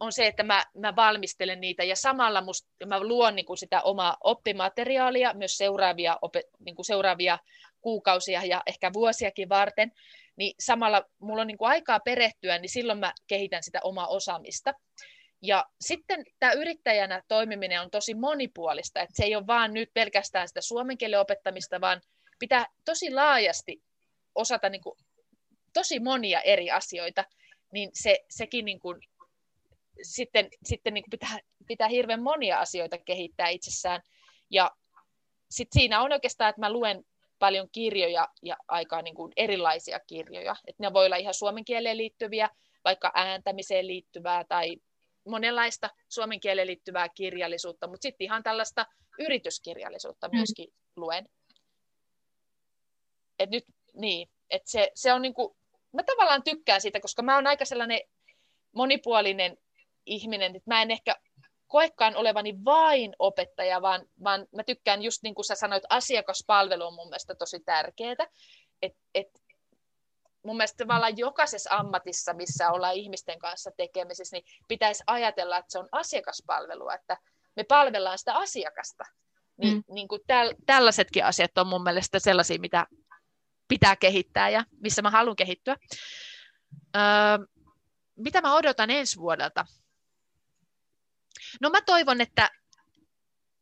on 0.00 0.12
se, 0.12 0.26
että 0.26 0.42
mä, 0.42 0.64
mä 0.74 0.96
valmistelen 0.96 1.60
niitä 1.60 1.84
ja 1.84 1.96
samalla 1.96 2.40
must, 2.40 2.66
mä 2.86 3.00
luon 3.00 3.36
niin 3.36 3.46
kuin 3.46 3.58
sitä 3.58 3.82
omaa 3.82 4.16
oppimateriaalia 4.20 5.34
myös 5.34 5.56
seuraavia, 5.56 6.18
opet, 6.22 6.46
niin 6.58 6.76
kuin 6.76 6.86
seuraavia 6.86 7.38
kuukausia 7.80 8.44
ja 8.44 8.62
ehkä 8.66 8.92
vuosiakin 8.92 9.48
varten, 9.48 9.92
niin 10.36 10.54
samalla 10.60 11.04
mulla 11.18 11.40
on 11.40 11.46
niin 11.46 11.58
kuin 11.58 11.68
aikaa 11.68 12.00
perehtyä, 12.00 12.58
niin 12.58 12.70
silloin 12.70 12.98
mä 12.98 13.12
kehitän 13.26 13.62
sitä 13.62 13.80
omaa 13.82 14.06
osaamista. 14.06 14.74
Ja 15.42 15.64
sitten 15.80 16.24
tämä 16.38 16.52
yrittäjänä 16.52 17.22
toimiminen 17.28 17.80
on 17.80 17.90
tosi 17.90 18.14
monipuolista, 18.14 19.00
että 19.00 19.16
se 19.16 19.24
ei 19.24 19.36
ole 19.36 19.46
vaan 19.46 19.74
nyt 19.74 19.90
pelkästään 19.94 20.48
sitä 20.48 20.60
suomen 20.60 20.98
kielen 20.98 21.20
opettamista, 21.20 21.80
vaan 21.80 22.00
pitää 22.38 22.66
tosi 22.84 23.10
laajasti 23.10 23.82
osata 24.34 24.68
niin 24.68 24.82
kuin, 24.82 24.98
tosi 25.72 26.00
monia 26.00 26.40
eri 26.40 26.70
asioita, 26.70 27.24
niin 27.72 27.90
se, 27.94 28.18
sekin 28.30 28.64
niin 28.64 28.80
kuin, 28.80 29.00
sitten, 30.02 30.48
sitten 30.64 30.94
niin 30.94 31.04
kuin 31.04 31.10
pitää, 31.10 31.38
pitää 31.66 31.88
hirveän 31.88 32.22
monia 32.22 32.60
asioita 32.60 32.98
kehittää 32.98 33.48
itsessään. 33.48 34.02
Ja 34.50 34.70
sitten 35.50 35.80
siinä 35.80 36.02
on 36.02 36.12
oikeastaan, 36.12 36.50
että 36.50 36.60
mä 36.60 36.72
luen 36.72 37.04
paljon 37.42 37.68
kirjoja 37.72 38.28
ja 38.42 38.56
aikaa 38.68 39.02
niin 39.02 39.14
kuin 39.14 39.32
erilaisia 39.36 40.00
kirjoja. 40.00 40.56
että 40.66 40.82
ne 40.82 40.92
voi 40.92 41.06
olla 41.06 41.16
ihan 41.16 41.34
suomen 41.34 41.64
kieleen 41.64 41.96
liittyviä, 41.96 42.50
vaikka 42.84 43.12
ääntämiseen 43.14 43.86
liittyvää 43.86 44.44
tai 44.44 44.76
monenlaista 45.28 45.90
suomen 46.08 46.40
kieleen 46.40 46.66
liittyvää 46.66 47.08
kirjallisuutta, 47.08 47.86
mutta 47.86 48.02
sitten 48.02 48.24
ihan 48.24 48.42
tällaista 48.42 48.86
yrityskirjallisuutta 49.18 50.28
mm. 50.28 50.36
myöskin 50.36 50.68
mm. 50.68 51.00
luen. 51.00 51.28
Et 53.38 53.50
nyt, 53.50 53.64
niin, 53.94 54.28
et 54.50 54.62
se, 54.66 54.90
se 54.94 55.12
on 55.12 55.22
niinku, 55.22 55.56
mä 55.92 56.02
tavallaan 56.02 56.42
tykkään 56.42 56.80
siitä, 56.80 57.00
koska 57.00 57.22
mä 57.22 57.34
oon 57.34 57.46
aika 57.46 57.64
sellainen 57.64 58.00
monipuolinen 58.72 59.58
ihminen, 60.06 60.56
että 60.56 60.70
mä 60.70 60.82
en 60.82 60.90
ehkä 60.90 61.16
koekaan 61.72 62.16
olevani 62.16 62.54
vain 62.64 63.16
opettaja, 63.18 63.82
vaan, 63.82 64.06
vaan 64.24 64.46
mä 64.54 64.64
tykkään 64.64 65.02
just 65.02 65.22
niin 65.22 65.34
kuin 65.34 65.44
sä 65.44 65.54
sanoit, 65.54 65.84
asiakaspalvelu 65.88 66.86
on 66.86 66.94
mun 66.94 67.08
mielestä 67.08 67.34
tosi 67.34 67.60
tärkeää. 67.60 68.26
Et, 68.82 68.92
et, 69.14 69.26
mun 70.44 70.56
mielestä 70.56 70.84
tavallaan 70.84 71.18
jokaisessa 71.18 71.70
ammatissa, 71.72 72.34
missä 72.34 72.70
ollaan 72.70 72.94
ihmisten 72.94 73.38
kanssa 73.38 73.70
tekemisissä, 73.76 74.36
niin 74.36 74.44
pitäisi 74.68 75.04
ajatella, 75.06 75.56
että 75.56 75.72
se 75.72 75.78
on 75.78 75.88
asiakaspalvelua, 75.92 76.94
että 76.94 77.16
me 77.56 77.64
palvellaan 77.64 78.18
sitä 78.18 78.34
asiakasta. 78.34 79.04
Niin, 79.56 79.74
mm. 79.74 79.84
niin 79.94 80.08
kuin 80.08 80.20
täl, 80.26 80.54
tällaisetkin 80.66 81.24
asiat 81.24 81.58
on 81.58 81.66
mun 81.66 81.82
mielestä 81.82 82.18
sellaisia, 82.18 82.60
mitä 82.60 82.86
pitää 83.68 83.96
kehittää 83.96 84.48
ja 84.48 84.64
missä 84.80 85.02
mä 85.02 85.10
haluan 85.10 85.36
kehittyä. 85.36 85.76
Öö, 86.96 87.02
mitä 88.16 88.40
mä 88.40 88.54
odotan 88.54 88.90
ensi 88.90 89.18
vuodelta? 89.18 89.66
No 91.60 91.70
mä 91.70 91.80
toivon, 91.80 92.20
että 92.20 92.50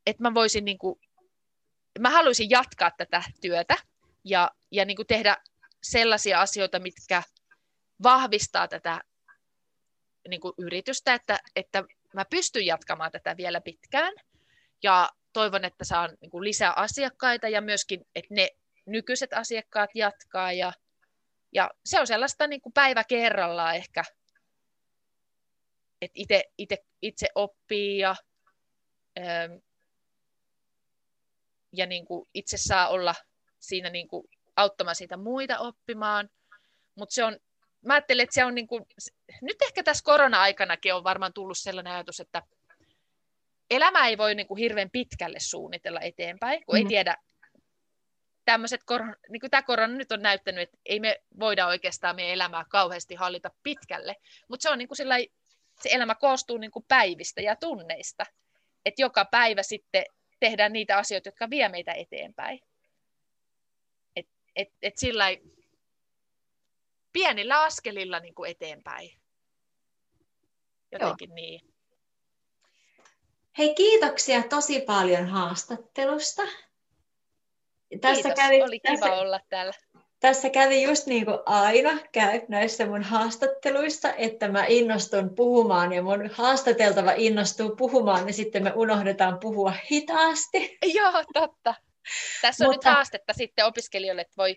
että 0.06 0.22
mä 0.22 0.34
voisin 0.34 0.64
niin 0.64 0.78
kuin, 0.78 1.00
mä 1.98 2.10
haluaisin 2.10 2.50
jatkaa 2.50 2.90
tätä 2.90 3.22
työtä 3.40 3.76
ja, 4.24 4.50
ja 4.70 4.84
niin 4.84 4.96
kuin 4.96 5.06
tehdä 5.06 5.36
sellaisia 5.82 6.40
asioita, 6.40 6.78
mitkä 6.78 7.22
vahvistaa 8.02 8.68
tätä 8.68 9.00
niin 10.28 10.40
kuin 10.40 10.54
yritystä, 10.58 11.14
että, 11.14 11.38
että 11.56 11.84
mä 12.14 12.24
pystyn 12.24 12.66
jatkamaan 12.66 13.12
tätä 13.12 13.36
vielä 13.36 13.60
pitkään. 13.60 14.12
Ja 14.82 15.10
toivon, 15.32 15.64
että 15.64 15.84
saan 15.84 16.16
niin 16.20 16.30
kuin 16.30 16.44
lisää 16.44 16.72
asiakkaita 16.72 17.48
ja 17.48 17.60
myöskin, 17.60 18.06
että 18.14 18.34
ne 18.34 18.48
nykyiset 18.86 19.32
asiakkaat 19.32 19.90
jatkaa 19.94 20.52
ja, 20.52 20.72
ja 21.52 21.70
se 21.84 22.00
on 22.00 22.06
sellaista 22.06 22.46
niin 22.46 22.60
kuin 22.60 22.72
päivä 22.72 23.04
kerrallaan 23.04 23.76
ehkä, 23.76 24.04
että 26.02 26.14
itse, 26.14 26.44
itse, 26.58 26.84
itse 27.02 27.28
oppii 27.34 27.98
ja, 27.98 28.16
ähm, 29.18 29.52
ja 31.72 31.86
niin 31.86 32.04
kuin 32.04 32.28
itse 32.34 32.56
saa 32.56 32.88
olla 32.88 33.14
siinä 33.58 33.90
niin 33.90 34.08
kuin 34.08 34.28
auttamaan 34.56 34.96
siitä 34.96 35.16
muita 35.16 35.58
oppimaan, 35.58 36.30
mutta 36.94 37.14
se 37.14 37.24
on 37.24 37.38
mä 37.86 37.94
ajattelen, 37.94 38.22
että 38.22 38.34
se 38.34 38.44
on 38.44 38.54
niin 38.54 38.66
kuin, 38.66 38.86
nyt 39.42 39.62
ehkä 39.62 39.82
tässä 39.82 40.04
korona-aikanakin 40.04 40.94
on 40.94 41.04
varmaan 41.04 41.32
tullut 41.32 41.58
sellainen 41.58 41.92
ajatus, 41.92 42.20
että 42.20 42.42
elämä 43.70 44.08
ei 44.08 44.18
voi 44.18 44.34
niin 44.34 44.46
kuin 44.46 44.58
hirveän 44.58 44.90
pitkälle 44.90 45.40
suunnitella 45.40 46.00
eteenpäin, 46.00 46.64
kun 46.66 46.74
mm. 46.74 46.78
ei 46.78 46.84
tiedä, 46.88 47.16
tämmöiset, 48.44 48.80
niin 49.28 49.40
kuin 49.40 49.50
tämä 49.50 49.62
korona 49.62 49.94
nyt 49.94 50.12
on 50.12 50.22
näyttänyt, 50.22 50.62
että 50.62 50.78
ei 50.86 51.00
me 51.00 51.20
voida 51.40 51.66
oikeastaan 51.66 52.16
meidän 52.16 52.34
elämää 52.34 52.64
kauheasti 52.68 53.14
hallita 53.14 53.50
pitkälle, 53.62 54.16
mutta 54.48 54.62
se 54.62 54.70
on 54.70 54.78
niin 54.78 54.88
kuin 54.88 54.96
se 55.82 55.88
elämä 55.92 56.14
koostuu 56.14 56.58
niin 56.58 56.70
kuin 56.70 56.84
päivistä 56.88 57.40
ja 57.40 57.56
tunneista, 57.56 58.26
että 58.84 59.02
joka 59.02 59.24
päivä 59.24 59.62
sitten 59.62 60.04
tehdään 60.40 60.72
niitä 60.72 60.96
asioita, 60.96 61.28
jotka 61.28 61.50
vie 61.50 61.68
meitä 61.68 61.92
eteenpäin. 61.92 62.60
Et, 64.16 64.28
et, 64.56 64.68
et 64.82 64.98
sillä 64.98 65.24
pienillä 67.12 67.62
askelilla 67.62 68.20
niin 68.20 68.34
kuin 68.34 68.50
eteenpäin. 68.50 69.10
Jotenkin 70.92 71.30
Joo. 71.30 71.34
niin. 71.34 71.60
Hei, 73.58 73.74
kiitoksia 73.74 74.42
tosi 74.42 74.80
paljon 74.80 75.26
haastattelusta. 75.26 76.42
Tässä 78.00 78.22
Kiitos, 78.22 78.44
kävi, 78.44 78.62
oli 78.62 78.80
kiva 78.80 78.98
tässä, 78.98 79.12
olla 79.12 79.40
täällä. 79.48 79.72
Tässä 80.20 80.50
kävi 80.50 80.82
just 80.82 81.06
niin 81.06 81.24
kuin 81.24 81.38
aina 81.46 81.90
käy 82.12 82.40
näissä 82.48 82.86
mun 82.86 83.02
haastatteluissa, 83.02 84.14
että 84.14 84.48
mä 84.48 84.64
innostun 84.68 85.34
puhumaan 85.34 85.92
ja 85.92 86.02
mun 86.02 86.30
haastateltava 86.32 87.12
innostuu 87.16 87.76
puhumaan 87.76 88.26
ja 88.26 88.32
sitten 88.32 88.62
me 88.62 88.72
unohdetaan 88.76 89.38
puhua 89.38 89.72
hitaasti. 89.90 90.78
Joo, 90.98 91.24
totta. 91.34 91.74
Tässä 92.42 92.64
on 92.64 92.74
Mutta, 92.74 92.88
nyt 92.88 92.94
haastetta 92.94 93.32
sitten 93.32 93.64
opiskelijoille, 93.64 94.22
että 94.22 94.36
voi 94.36 94.56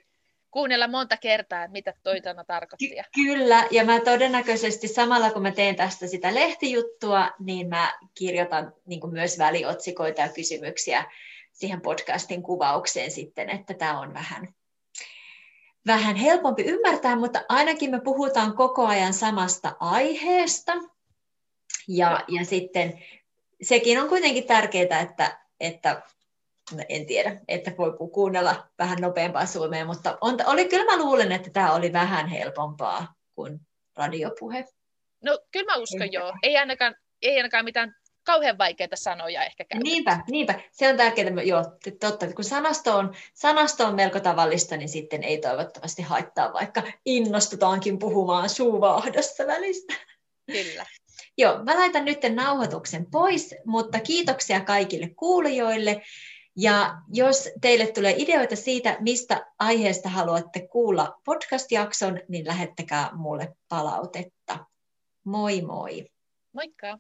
kuunnella 0.52 0.88
monta 0.88 1.18
kertaa, 1.18 1.68
mitä 1.68 1.94
toi 2.04 2.22
sana 2.24 2.44
tarkoitti. 2.44 2.90
Ky- 2.90 3.24
kyllä, 3.24 3.68
ja 3.72 3.86
mä 3.86 4.00
todennäköisesti 4.00 4.88
samalla 4.88 5.32
kun 5.32 5.42
mä 5.42 5.52
teen 5.52 5.76
tästä 5.76 6.08
sitä 6.08 6.34
lehtijuttua, 6.34 7.32
niin 7.40 7.70
mä 7.70 7.94
kirjoitan 8.18 8.74
niin 8.86 9.12
myös 9.12 9.38
väliotsikoita 9.38 10.22
ja 10.22 10.30
kysymyksiä 10.30 11.06
siihen 11.52 11.82
podcastin 11.82 12.44
kuvaukseen 12.44 13.12
sitten, 13.12 13.50
että 13.50 13.74
tämä 13.74 14.00
on 14.00 14.14
vähän, 14.14 14.54
vähän 15.88 16.16
helpompi 16.16 16.64
ymmärtää, 16.64 17.16
mutta 17.16 17.42
ainakin 17.50 17.92
me 17.92 18.02
puhutaan 18.02 18.56
koko 18.56 18.88
ajan 18.88 19.14
samasta 19.14 19.76
aiheesta. 19.80 20.74
Ja, 21.88 22.24
ja 22.28 22.46
sitten 22.46 23.04
sekin 23.62 24.02
on 24.02 24.10
kuitenkin 24.10 24.48
tärkeää, 24.48 25.00
että, 25.00 25.40
että 25.60 26.02
en 26.90 27.06
tiedä, 27.06 27.42
että 27.48 27.72
voi 27.78 27.94
kuunnella 28.14 28.68
vähän 28.80 28.98
nopeampaa 29.02 29.46
suomea, 29.46 29.86
mutta 29.86 30.18
on, 30.22 30.38
oli, 30.46 30.66
kyllä 30.70 30.86
mä 30.86 31.04
luulen, 31.04 31.32
että 31.32 31.50
tämä 31.50 31.74
oli 31.74 31.94
vähän 31.94 32.28
helpompaa 32.28 33.14
kuin 33.36 33.60
radiopuhe. 33.98 34.66
No 35.24 35.40
kyllä 35.52 35.74
mä 35.74 35.82
uskon 35.82 36.12
joo. 36.12 36.34
Ei 36.44 36.58
ainakaan, 36.58 36.96
ei 37.22 37.38
ainakaan 37.38 37.66
mitään 37.66 37.96
kauhean 38.24 38.58
vaikeita 38.58 38.96
sanoja 38.96 39.46
ehkä 39.46 39.64
käytetä. 39.64 39.84
Niinpä, 39.84 40.20
niinpä. 40.30 40.60
Se 40.72 40.90
on 40.90 40.98
tärkeää, 40.98 41.42
joo, 41.44 41.64
totta. 42.00 42.34
Kun 42.34 42.44
sanasto 42.44 42.98
on, 42.98 43.14
sanasto 43.34 43.86
on 43.86 43.96
melko 43.96 44.20
tavallista, 44.20 44.78
niin 44.78 44.90
sitten 44.90 45.24
ei 45.24 45.38
toivottavasti 45.38 46.02
haittaa, 46.02 46.54
vaikka 46.54 46.84
innostutaankin 47.06 48.00
puhumaan 48.00 48.50
suuvaahdossa 48.50 49.48
välistä. 49.48 49.94
Kyllä. 50.52 50.86
Joo, 51.38 51.64
mä 51.64 51.76
laitan 51.76 52.06
nyt 52.06 52.20
nauhoituksen 52.36 53.06
pois, 53.12 53.56
mutta 53.66 54.00
kiitoksia 54.00 54.62
kaikille 54.62 55.10
kuulijoille. 55.10 56.02
Ja 56.58 56.96
jos 57.14 57.50
teille 57.62 57.88
tulee 57.88 58.16
ideoita 58.18 58.56
siitä, 58.56 58.98
mistä 59.00 59.46
aiheesta 59.60 60.10
haluatte 60.10 60.68
kuulla 60.68 61.20
podcast-jakson, 61.26 62.20
niin 62.28 62.48
lähettäkää 62.48 63.10
mulle 63.14 63.56
palautetta. 63.70 64.66
Moi 65.24 65.62
moi! 65.62 66.06
Moikka! 66.54 67.00